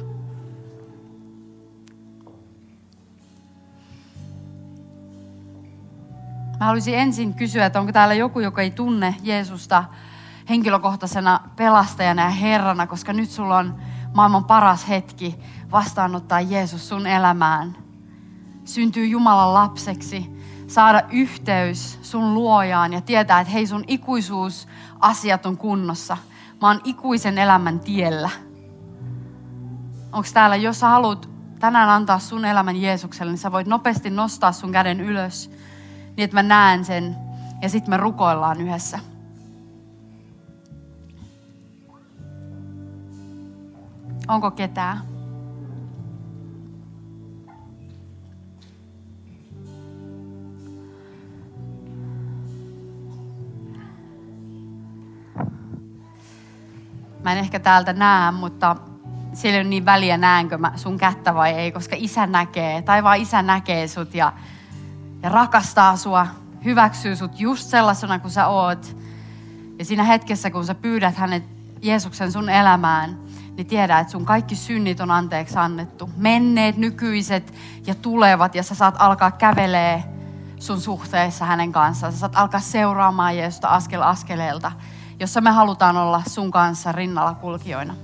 Mä 6.61 6.67
haluaisin 6.67 6.95
ensin 6.95 7.35
kysyä, 7.35 7.67
että 7.67 7.81
onko 7.81 7.93
täällä 7.93 8.15
joku, 8.15 8.41
joka 8.41 8.63
ei 8.63 8.71
tunne 8.71 9.15
Jeesusta 9.23 9.85
henkilökohtaisena 10.49 11.41
pelastajana 11.57 12.23
ja 12.23 12.31
herrana, 12.31 12.87
koska 12.87 13.13
nyt 13.13 13.31
sulla 13.31 13.59
on 13.59 13.75
maailman 14.15 14.45
paras 14.45 14.89
hetki 14.89 15.39
vastaanottaa 15.73 16.41
Jeesus 16.41 16.89
sun 16.89 17.07
elämään. 17.07 17.77
Syntyy 18.65 19.07
Jumalan 19.07 19.55
lapseksi, 19.55 20.31
saada 20.67 21.03
yhteys 21.11 21.99
sun 22.03 22.35
luojaan 22.35 22.93
ja 22.93 23.01
tietää, 23.01 23.41
että 23.41 23.53
hei 23.53 23.67
sun 23.67 23.85
ikuisuus 23.87 24.69
asiat 25.01 25.47
on 25.47 25.57
kunnossa. 25.57 26.17
Mä 26.63 26.69
oon 26.69 26.81
ikuisen 26.85 27.39
elämän 27.39 27.81
tiellä. 27.81 28.31
Onko 30.13 30.29
täällä, 30.35 30.57
jos 30.57 30.81
sä 30.81 30.89
haluat 30.89 31.29
tänään 31.59 31.89
antaa 31.89 32.19
sun 32.19 32.45
elämän 32.45 32.77
Jeesukselle, 32.77 33.33
niin 33.33 33.39
sä 33.39 33.53
voit 33.53 33.67
nopeasti 33.67 34.11
nostaa 34.11 34.53
sun 34.53 34.73
käden 34.73 35.01
ylös, 35.01 35.51
niin 36.17 36.25
että 36.25 36.37
mä 36.37 36.43
näen 36.43 36.85
sen 36.85 37.17
ja 37.63 37.69
sitten 37.69 37.91
me 37.91 37.97
rukoillaan 37.97 38.61
yhdessä. 38.61 39.12
Onko 44.29 44.51
ketään? 44.51 45.13
Mä 57.25 57.33
en 57.33 57.39
ehkä 57.39 57.61
täältä 57.61 57.93
näe, 57.93 58.31
mutta 58.31 58.77
siellä 59.33 59.57
ole 59.57 59.69
niin 59.69 59.85
väliä 59.85 60.17
näenkö 60.17 60.59
mä 60.59 60.73
sun 60.77 60.99
kättä 60.99 61.35
vai 61.35 61.53
ei, 61.53 61.73
koska 61.73 61.97
isä 61.99 62.27
näkee, 62.27 62.83
tai 62.83 63.03
vaan 63.03 63.19
isä 63.19 63.43
näkee 63.43 63.89
sut 63.89 64.15
ja, 64.15 64.33
ja 65.23 65.29
rakastaa 65.29 65.97
sua, 65.97 66.27
hyväksyy 66.65 67.17
sut 67.17 67.41
just 67.41 67.69
sellaisena 67.69 68.19
kuin 68.19 68.31
sä 68.31 68.47
oot. 68.47 68.97
Ja 69.79 69.85
siinä 69.85 70.05
hetkessä, 70.05 70.51
kun 70.51 70.67
sä 70.67 70.75
pyydät 70.75 71.17
hänet 71.17 71.45
Jeesuksen 71.83 72.33
sun 72.33 72.49
elämään, 72.49 73.19
niin 73.57 73.67
tiedä, 73.67 73.99
että 73.99 74.11
sun 74.11 74.25
kaikki 74.25 74.57
synnit 74.57 75.01
on 75.01 75.11
anteeksi 75.11 75.59
annettu. 75.59 76.11
Menneet, 76.17 76.77
nykyiset 76.77 77.55
ja 77.87 77.95
tulevat, 77.95 78.55
ja 78.55 78.63
sä 78.63 78.75
saat 78.75 78.95
alkaa 78.99 79.31
kävelee 79.31 80.05
sun 80.59 80.81
suhteessa 80.81 81.45
hänen 81.45 81.73
kanssaan. 81.73 82.13
Sä 82.13 82.19
saat 82.19 82.37
alkaa 82.37 82.61
seuraamaan 82.61 83.37
Jeesusta 83.37 83.69
askel 83.69 84.03
askeleelta, 84.03 84.73
jossa 85.21 85.41
me 85.41 85.51
halutaan 85.51 85.97
olla 85.97 86.23
sun 86.27 86.51
kanssa 86.51 86.93
rinnalla 86.93 87.35
kulkijoina. 87.35 87.95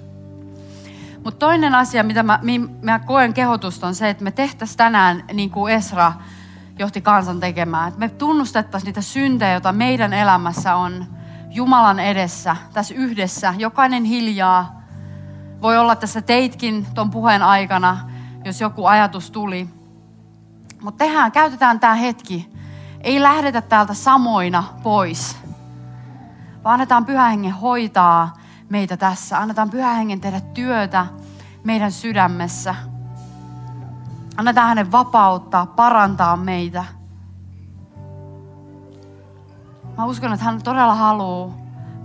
Mutta 1.25 1.47
toinen 1.47 1.75
asia, 1.75 2.05
mitä 2.05 2.23
mä, 2.23 2.41
mä 2.83 2.99
koen 2.99 3.35
kehotusta, 3.35 3.87
on 3.87 3.95
se, 3.95 4.09
että 4.09 4.25
me 4.25 4.31
tehtäisiin 4.31 4.79
tänään, 4.79 5.25
niin 5.33 5.51
kuin 5.51 5.75
Esra 5.75 6.13
johti 6.79 7.01
kansan 7.01 7.41
tekemään, 7.41 7.89
että 7.89 8.01
me 8.01 8.09
tunnustettaisiin 8.09 8.87
niitä 8.87 9.01
syntejä, 9.01 9.53
joita 9.53 9.73
meidän 9.73 10.13
elämässä 10.13 10.75
on 10.75 11.07
Jumalan 11.51 12.01
edessä, 12.01 12.57
tässä 12.73 12.95
yhdessä, 12.95 13.55
jokainen 13.59 14.05
hiljaa, 14.05 14.78
voi 15.63 15.79
olla, 15.79 15.93
että 15.93 16.07
sä 16.07 16.23
teitkin 16.23 16.87
ton 16.95 17.11
puheen 17.11 17.43
aikana, 17.43 17.99
jos 18.45 18.61
joku 18.61 18.87
ajatus 18.87 19.31
tuli. 19.31 19.69
Mutta 20.83 21.05
tehdään, 21.05 21.33
käytetään 21.33 21.81
tämä 21.81 21.95
hetki. 21.95 22.53
Ei 23.01 23.23
lähdetä 23.23 23.63
täältä 23.63 23.95
samoina 23.95 24.65
pois, 24.83 25.37
vaan 26.65 26.75
annetaan 26.75 27.07
pyhähengen 27.07 27.53
hoitaa 27.53 28.33
meitä 28.69 28.97
tässä. 28.97 29.39
Annetaan 29.39 29.71
pyhähengen 29.71 30.21
tehdä 30.21 30.41
työtä 30.41 31.07
meidän 31.65 31.93
sydämessä. 31.93 32.75
Annetaan 34.37 34.69
hänen 34.69 34.93
vapauttaa, 34.93 35.67
parantaa 35.67 36.37
meitä. 36.37 36.85
Mä 39.99 40.05
uskon, 40.05 40.33
että 40.33 40.45
hän 40.45 40.63
todella 40.63 40.95
haluaa 40.95 41.55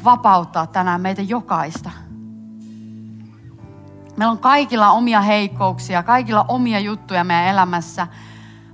vapauttaa 0.04 0.68
tänään 0.68 1.01
meitä 1.01 1.22
jokaista. 1.22 2.03
Meillä 4.18 4.32
on 4.32 4.39
kaikilla 4.39 4.91
omia 4.91 5.22
heikkouksia, 5.22 6.03
kaikilla 6.03 6.45
omia 6.47 6.80
juttuja 6.80 7.24
meidän 7.24 7.47
elämässä. 7.47 8.07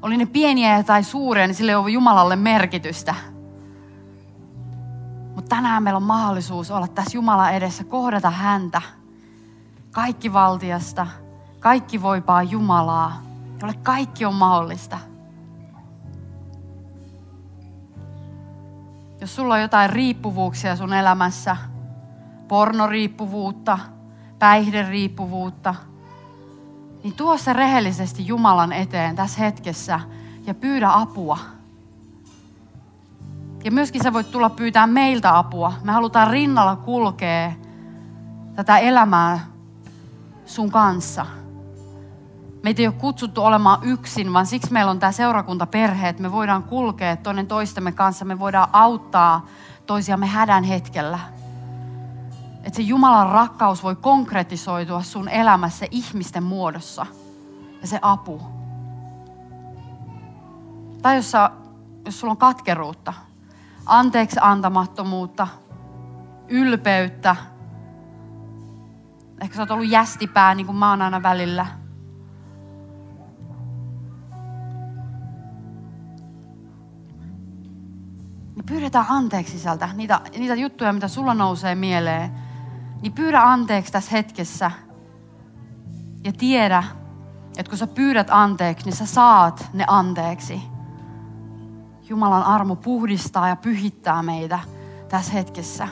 Oli 0.02 0.18
ne 0.18 0.26
pieniä 0.26 0.84
tai 0.84 1.04
suuria, 1.04 1.48
niin 1.48 1.56
sille 1.56 1.72
ei 1.72 1.76
ole 1.76 1.92
Jumalalle 1.92 2.36
merkitystä. 2.36 3.16
Mutta 5.36 5.56
tänään 5.56 5.84
meillä 5.84 5.98
on 5.98 6.04
mahdollisuus 6.04 6.72
olla 6.72 6.88
tässä 6.88 7.18
Jumala 7.18 7.52
edessä, 7.52 7.84
kohdata 7.84 8.30
häntä. 8.30 8.82
Kaikki 9.92 10.34
valtiasta, 10.34 11.08
kaikki 11.60 12.02
voipaa 12.02 12.44
Jumalaa, 12.44 13.22
jolle 13.62 13.74
kaikki 13.84 14.26
on 14.26 14.36
mahdollista. 14.36 15.00
Jos 19.22 19.36
sulla 19.36 19.54
on 19.54 19.62
jotain 19.62 19.90
riippuvuuksia 19.90 20.76
sun 20.76 20.94
elämässä, 20.94 21.58
pornoriippuvuutta, 22.48 23.80
päihderiippuvuutta, 24.40 25.76
niin 27.04 27.14
tuo 27.14 27.38
se 27.38 27.54
rehellisesti 27.54 28.28
Jumalan 28.28 28.74
eteen 28.74 29.16
tässä 29.16 29.40
hetkessä 29.40 30.00
ja 30.46 30.54
pyydä 30.54 30.90
apua. 30.94 31.38
Ja 33.64 33.72
myöskin 33.72 34.04
sä 34.04 34.14
voit 34.14 34.32
tulla 34.32 34.50
pyytää 34.50 34.88
meiltä 34.88 35.38
apua. 35.38 35.74
Me 35.84 35.92
halutaan 35.92 36.32
rinnalla 36.32 36.76
kulkea 36.76 37.52
tätä 38.56 38.78
elämää 38.78 39.40
sun 40.46 40.72
kanssa. 40.72 41.26
Meitä 42.64 42.82
ei 42.82 42.88
ole 42.88 42.96
kutsuttu 42.96 43.44
olemaan 43.44 43.80
yksin, 43.84 44.34
vaan 44.34 44.46
siksi 44.46 44.74
meillä 44.74 44.92
on 44.92 45.00
tämä 45.00 45.12
seurakuntaperhe, 45.12 46.10
että 46.10 46.22
me 46.22 46.32
voidaan 46.32 46.64
kulkea 46.64 47.16
toinen 47.16 47.48
toistemme 47.48 47.92
kanssa. 47.92 48.26
Me 48.26 48.40
voidaan 48.40 48.70
auttaa 48.74 49.46
toisiamme 49.86 50.28
hädän 50.28 50.64
hetkellä. 50.64 51.20
Että 52.64 52.76
se 52.76 52.82
Jumalan 52.82 53.30
rakkaus 53.30 53.84
voi 53.84 53.96
konkretisoitua 53.96 55.04
sun 55.04 55.30
elämässä 55.30 55.86
ihmisten 55.92 56.44
muodossa. 56.44 57.06
Ja 57.82 57.88
se 57.88 58.00
apu. 58.02 58.42
Tai 61.02 61.16
jos, 61.16 61.32
sä, 61.32 61.52
jos 62.06 62.20
sulla 62.20 62.32
on 62.32 62.38
katkeruutta, 62.38 63.14
anteeksi 63.86 64.40
antamattomuutta, 64.42 65.48
ylpeyttä. 66.48 67.36
Ehkä 69.42 69.56
sä 69.56 69.62
oot 69.62 69.72
ollut 69.72 69.90
jästipää, 69.90 70.56
niin 70.56 70.66
kuin 70.66 70.76
mä 70.76 70.90
oon 70.90 71.02
aina 71.02 71.24
välillä. 71.24 71.66
Ja 78.58 78.64
pyydetään 78.66 79.06
anteeksi 79.10 79.52
sisältä 79.52 79.90
niitä, 79.94 80.22
niitä 80.38 80.56
juttuja, 80.56 80.94
mitä 80.94 81.08
sulla 81.08 81.34
nousee 81.34 81.76
mieleen. 81.76 82.49
Niin 83.02 83.14
pyydä 83.14 83.42
anteeksi 83.42 83.92
tässä 83.92 84.12
hetkessä. 84.12 84.72
Ja 86.24 86.32
tiedä, 86.34 86.84
että 87.58 87.70
kun 87.70 87.78
sä 87.78 87.88
pyydät 87.88 88.28
anteeksi, 88.30 88.86
niin 88.86 88.96
sä 88.96 89.06
saat 89.06 89.70
ne 89.74 89.86
anteeksi. 89.88 90.62
Jumalan 92.10 92.44
armo 92.44 92.76
puhdistaa 92.76 93.48
ja 93.48 93.56
pyhittää 93.56 94.24
meitä 94.24 94.60
tässä 95.10 95.34
hetkessä. 95.34 95.88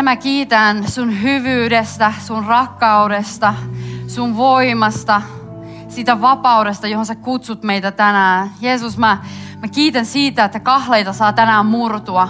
Isä, 0.00 0.04
mä 0.04 0.16
kiitän 0.16 0.88
sun 0.90 1.22
hyvyydestä, 1.22 2.12
sun 2.26 2.44
rakkaudesta, 2.44 3.54
sun 4.06 4.36
voimasta, 4.36 5.22
sitä 5.88 6.20
vapaudesta, 6.20 6.86
johon 6.86 7.06
sä 7.06 7.14
kutsut 7.14 7.62
meitä 7.62 7.92
tänään. 7.92 8.50
Jeesus, 8.60 8.98
mä, 8.98 9.18
mä 9.62 9.68
kiitän 9.68 10.06
siitä, 10.06 10.44
että 10.44 10.60
kahleita 10.60 11.12
saa 11.12 11.32
tänään 11.32 11.66
murtua. 11.66 12.28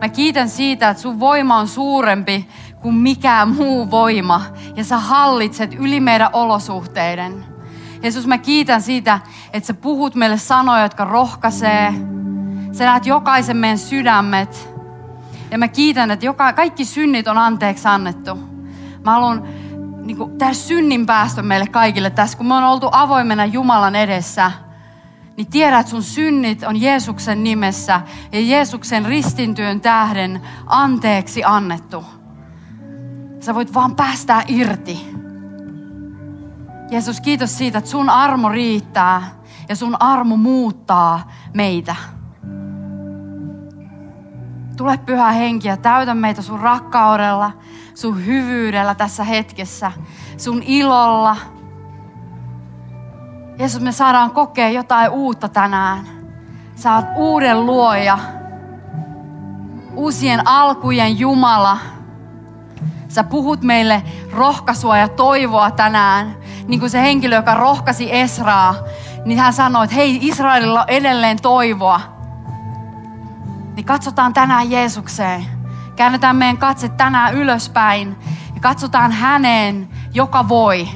Mä 0.00 0.08
kiitän 0.08 0.48
siitä, 0.48 0.88
että 0.90 1.02
sun 1.02 1.20
voima 1.20 1.58
on 1.58 1.68
suurempi 1.68 2.48
kuin 2.80 2.94
mikään 2.94 3.48
muu 3.48 3.90
voima. 3.90 4.42
Ja 4.76 4.84
sä 4.84 4.98
hallitset 4.98 5.74
yli 5.74 6.00
meidän 6.00 6.30
olosuhteiden. 6.32 7.44
Jeesus, 8.02 8.26
mä 8.26 8.38
kiitän 8.38 8.82
siitä, 8.82 9.20
että 9.52 9.66
sä 9.66 9.74
puhut 9.74 10.14
meille 10.14 10.38
sanoja, 10.38 10.82
jotka 10.82 11.04
rohkaisee. 11.04 11.94
Sä 12.72 12.84
näet 12.84 13.06
jokaisen 13.06 13.56
meidän 13.56 13.78
sydämet. 13.78 14.71
Ja 15.52 15.58
mä 15.58 15.68
kiitän, 15.68 16.10
että 16.10 16.26
joka, 16.26 16.52
kaikki 16.52 16.84
synnit 16.84 17.28
on 17.28 17.38
anteeksi 17.38 17.88
annettu. 17.88 18.34
Mä 19.04 19.10
haluan 19.10 19.48
niin 20.02 20.16
kuin, 20.16 20.38
tehdä 20.38 20.52
synnin 20.52 21.06
päästön 21.06 21.46
meille 21.46 21.66
kaikille 21.66 22.10
tässä, 22.10 22.38
kun 22.38 22.46
me 22.46 22.54
on 22.54 22.64
oltu 22.64 22.88
avoimena 22.92 23.44
Jumalan 23.44 23.94
edessä. 23.94 24.52
Niin 25.36 25.46
tiedä, 25.46 25.78
että 25.78 25.90
sun 25.90 26.02
synnit 26.02 26.62
on 26.62 26.80
Jeesuksen 26.80 27.44
nimessä 27.44 28.00
ja 28.32 28.40
Jeesuksen 28.40 29.06
ristintyön 29.06 29.80
tähden 29.80 30.40
anteeksi 30.66 31.44
annettu. 31.44 32.04
Sä 33.40 33.54
voit 33.54 33.74
vaan 33.74 33.96
päästää 33.96 34.42
irti. 34.48 35.14
Jeesus, 36.90 37.20
kiitos 37.20 37.58
siitä, 37.58 37.78
että 37.78 37.90
sun 37.90 38.10
armo 38.10 38.48
riittää 38.48 39.22
ja 39.68 39.76
sun 39.76 39.96
armo 40.00 40.36
muuttaa 40.36 41.32
meitä. 41.54 41.96
Tule 44.82 44.98
pyhä 45.06 45.32
henki 45.32 45.68
ja 45.68 45.76
täytä 45.76 46.14
meitä 46.14 46.42
sun 46.42 46.60
rakkaudella, 46.60 47.50
sun 47.94 48.26
hyvyydellä 48.26 48.94
tässä 48.94 49.24
hetkessä, 49.24 49.92
sun 50.36 50.62
ilolla. 50.62 51.36
Jeesus, 53.58 53.80
me 53.80 53.92
saadaan 53.92 54.30
kokea 54.30 54.68
jotain 54.68 55.10
uutta 55.10 55.48
tänään. 55.48 56.06
Sä 56.74 56.94
oot 56.94 57.04
uuden 57.16 57.66
luoja, 57.66 58.18
uusien 59.94 60.48
alkujen 60.48 61.18
Jumala. 61.18 61.78
Sä 63.08 63.24
puhut 63.24 63.62
meille 63.62 64.02
rohkaisua 64.32 64.98
ja 64.98 65.08
toivoa 65.08 65.70
tänään. 65.70 66.36
Niin 66.68 66.80
kuin 66.80 66.90
se 66.90 67.02
henkilö, 67.02 67.36
joka 67.36 67.54
rohkasi 67.54 68.14
Esraa, 68.14 68.74
niin 69.24 69.38
hän 69.38 69.52
sanoi, 69.52 69.84
että 69.84 69.96
hei, 69.96 70.18
Israelilla 70.22 70.80
on 70.80 70.88
edelleen 70.88 71.42
toivoa 71.42 72.11
niin 73.76 73.86
katsotaan 73.86 74.32
tänään 74.32 74.70
Jeesukseen. 74.70 75.46
Käännetään 75.96 76.36
meidän 76.36 76.58
katse 76.58 76.88
tänään 76.88 77.34
ylöspäin 77.34 78.16
ja 78.54 78.60
katsotaan 78.60 79.12
häneen, 79.12 79.88
joka 80.14 80.48
voi. 80.48 80.88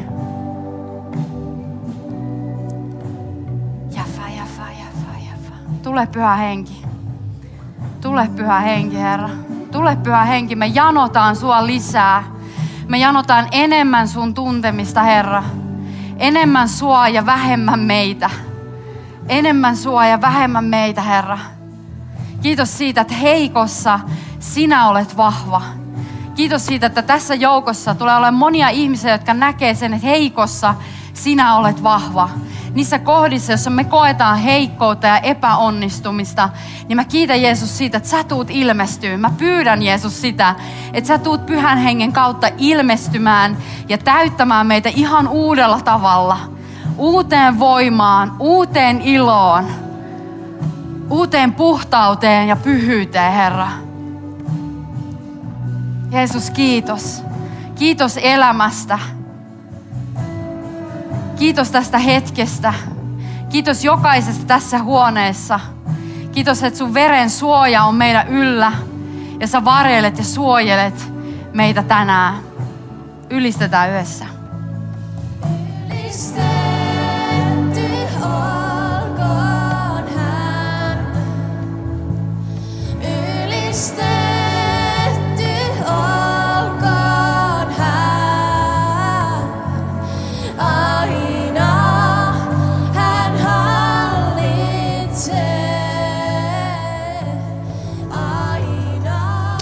Jäfä, 3.97 4.29
jäfä, 4.37 4.63
jäfä, 4.79 5.19
jäfä. 5.31 5.55
Tule 5.83 6.07
pyhä 6.07 6.37
henki. 6.37 6.83
Tule 8.01 8.31
pyhä 8.37 8.61
henki, 8.61 8.99
Herra. 8.99 9.29
Tule 9.73 9.97
pyhä 9.97 10.25
henki. 10.25 10.57
Me 10.57 10.67
janotaan 10.67 11.37
sua 11.37 11.67
lisää. 11.67 12.25
Me 12.89 12.99
janotaan 12.99 13.49
enemmän 13.53 14.09
sun 14.09 14.35
tuntemista, 14.35 15.03
Herra. 15.03 15.43
Enemmän 16.17 16.69
sua 16.69 17.09
ja 17.09 17.27
vähemmän 17.27 17.81
meitä. 17.81 18.31
Enemmän 19.29 19.77
sua 19.77 20.07
ja 20.07 20.21
vähemmän 20.21 20.65
meitä, 20.65 21.03
Herra. 21.03 21.39
Kiitos 22.43 22.79
siitä, 22.79 23.01
että 23.01 23.15
heikossa 23.15 24.01
sinä 24.39 24.89
olet 24.89 25.17
vahva. 25.17 25.63
Kiitos 26.35 26.67
siitä, 26.67 26.87
että 26.87 27.03
tässä 27.03 27.35
joukossa 27.35 27.95
tulee 27.95 28.15
olemaan 28.15 28.35
monia 28.35 28.69
ihmisiä, 28.69 29.13
jotka 29.13 29.35
näkee 29.35 29.75
sen, 29.75 29.95
että 29.95 30.07
heikossa 30.07 30.75
sinä 31.15 31.57
olet 31.57 31.83
vahva. 31.83 32.29
Niissä 32.75 32.99
kohdissa, 32.99 33.53
joissa 33.53 33.71
me 33.71 33.85
koetaan 33.85 34.39
heikkoutta 34.39 35.07
ja 35.07 35.19
epäonnistumista, 35.19 36.49
niin 36.89 36.97
mä 36.97 37.05
kiitän 37.05 37.43
Jeesus 37.43 37.79
siitä, 37.79 37.97
että 37.97 38.09
sä 38.09 38.25
tuut 38.25 38.51
ilmestyä. 38.51 39.19
Mä 39.19 39.31
pyydän 39.39 39.83
Jeesus 39.83 40.21
sitä, 40.21 40.55
että 40.93 41.09
sä 41.09 41.19
tuut 41.19 41.47
pyhän 41.47 41.79
hengen 41.79 42.13
kautta 42.13 42.49
ilmestymään 42.59 43.57
ja 43.89 43.99
täyttämään 43.99 44.67
meitä 44.67 44.89
ihan 44.89 45.29
uudella 45.29 45.81
tavalla. 45.81 46.39
Uuteen 46.99 47.59
voimaan, 47.59 48.33
uuteen 48.39 49.01
iloon, 49.01 49.86
uuteen 51.11 51.53
puhtauteen 51.53 52.49
ja 52.49 52.57
pyhyyteen, 52.57 53.33
Herra. 53.33 53.69
Jeesus, 56.11 56.51
kiitos. 56.51 57.23
Kiitos 57.75 58.19
elämästä. 58.23 58.99
Kiitos 61.39 61.71
tästä 61.71 61.99
hetkestä. 61.99 62.75
Kiitos 63.51 63.85
jokaisesta 63.85 64.45
tässä 64.47 64.83
huoneessa. 64.83 65.61
Kiitos, 66.33 66.63
että 66.63 66.79
sun 66.79 66.95
veren 66.95 67.31
suoja 67.31 67.85
on 67.85 67.95
meidän 67.95 68.29
yllä. 68.29 68.73
Ja 69.41 69.47
sä 69.47 69.65
varjelet 69.65 70.19
ja 70.19 70.25
suojelet 70.25 71.13
meitä 71.53 71.83
tänään. 71.83 72.35
Ylistetään 73.31 73.91
yhdessä. 73.91 74.27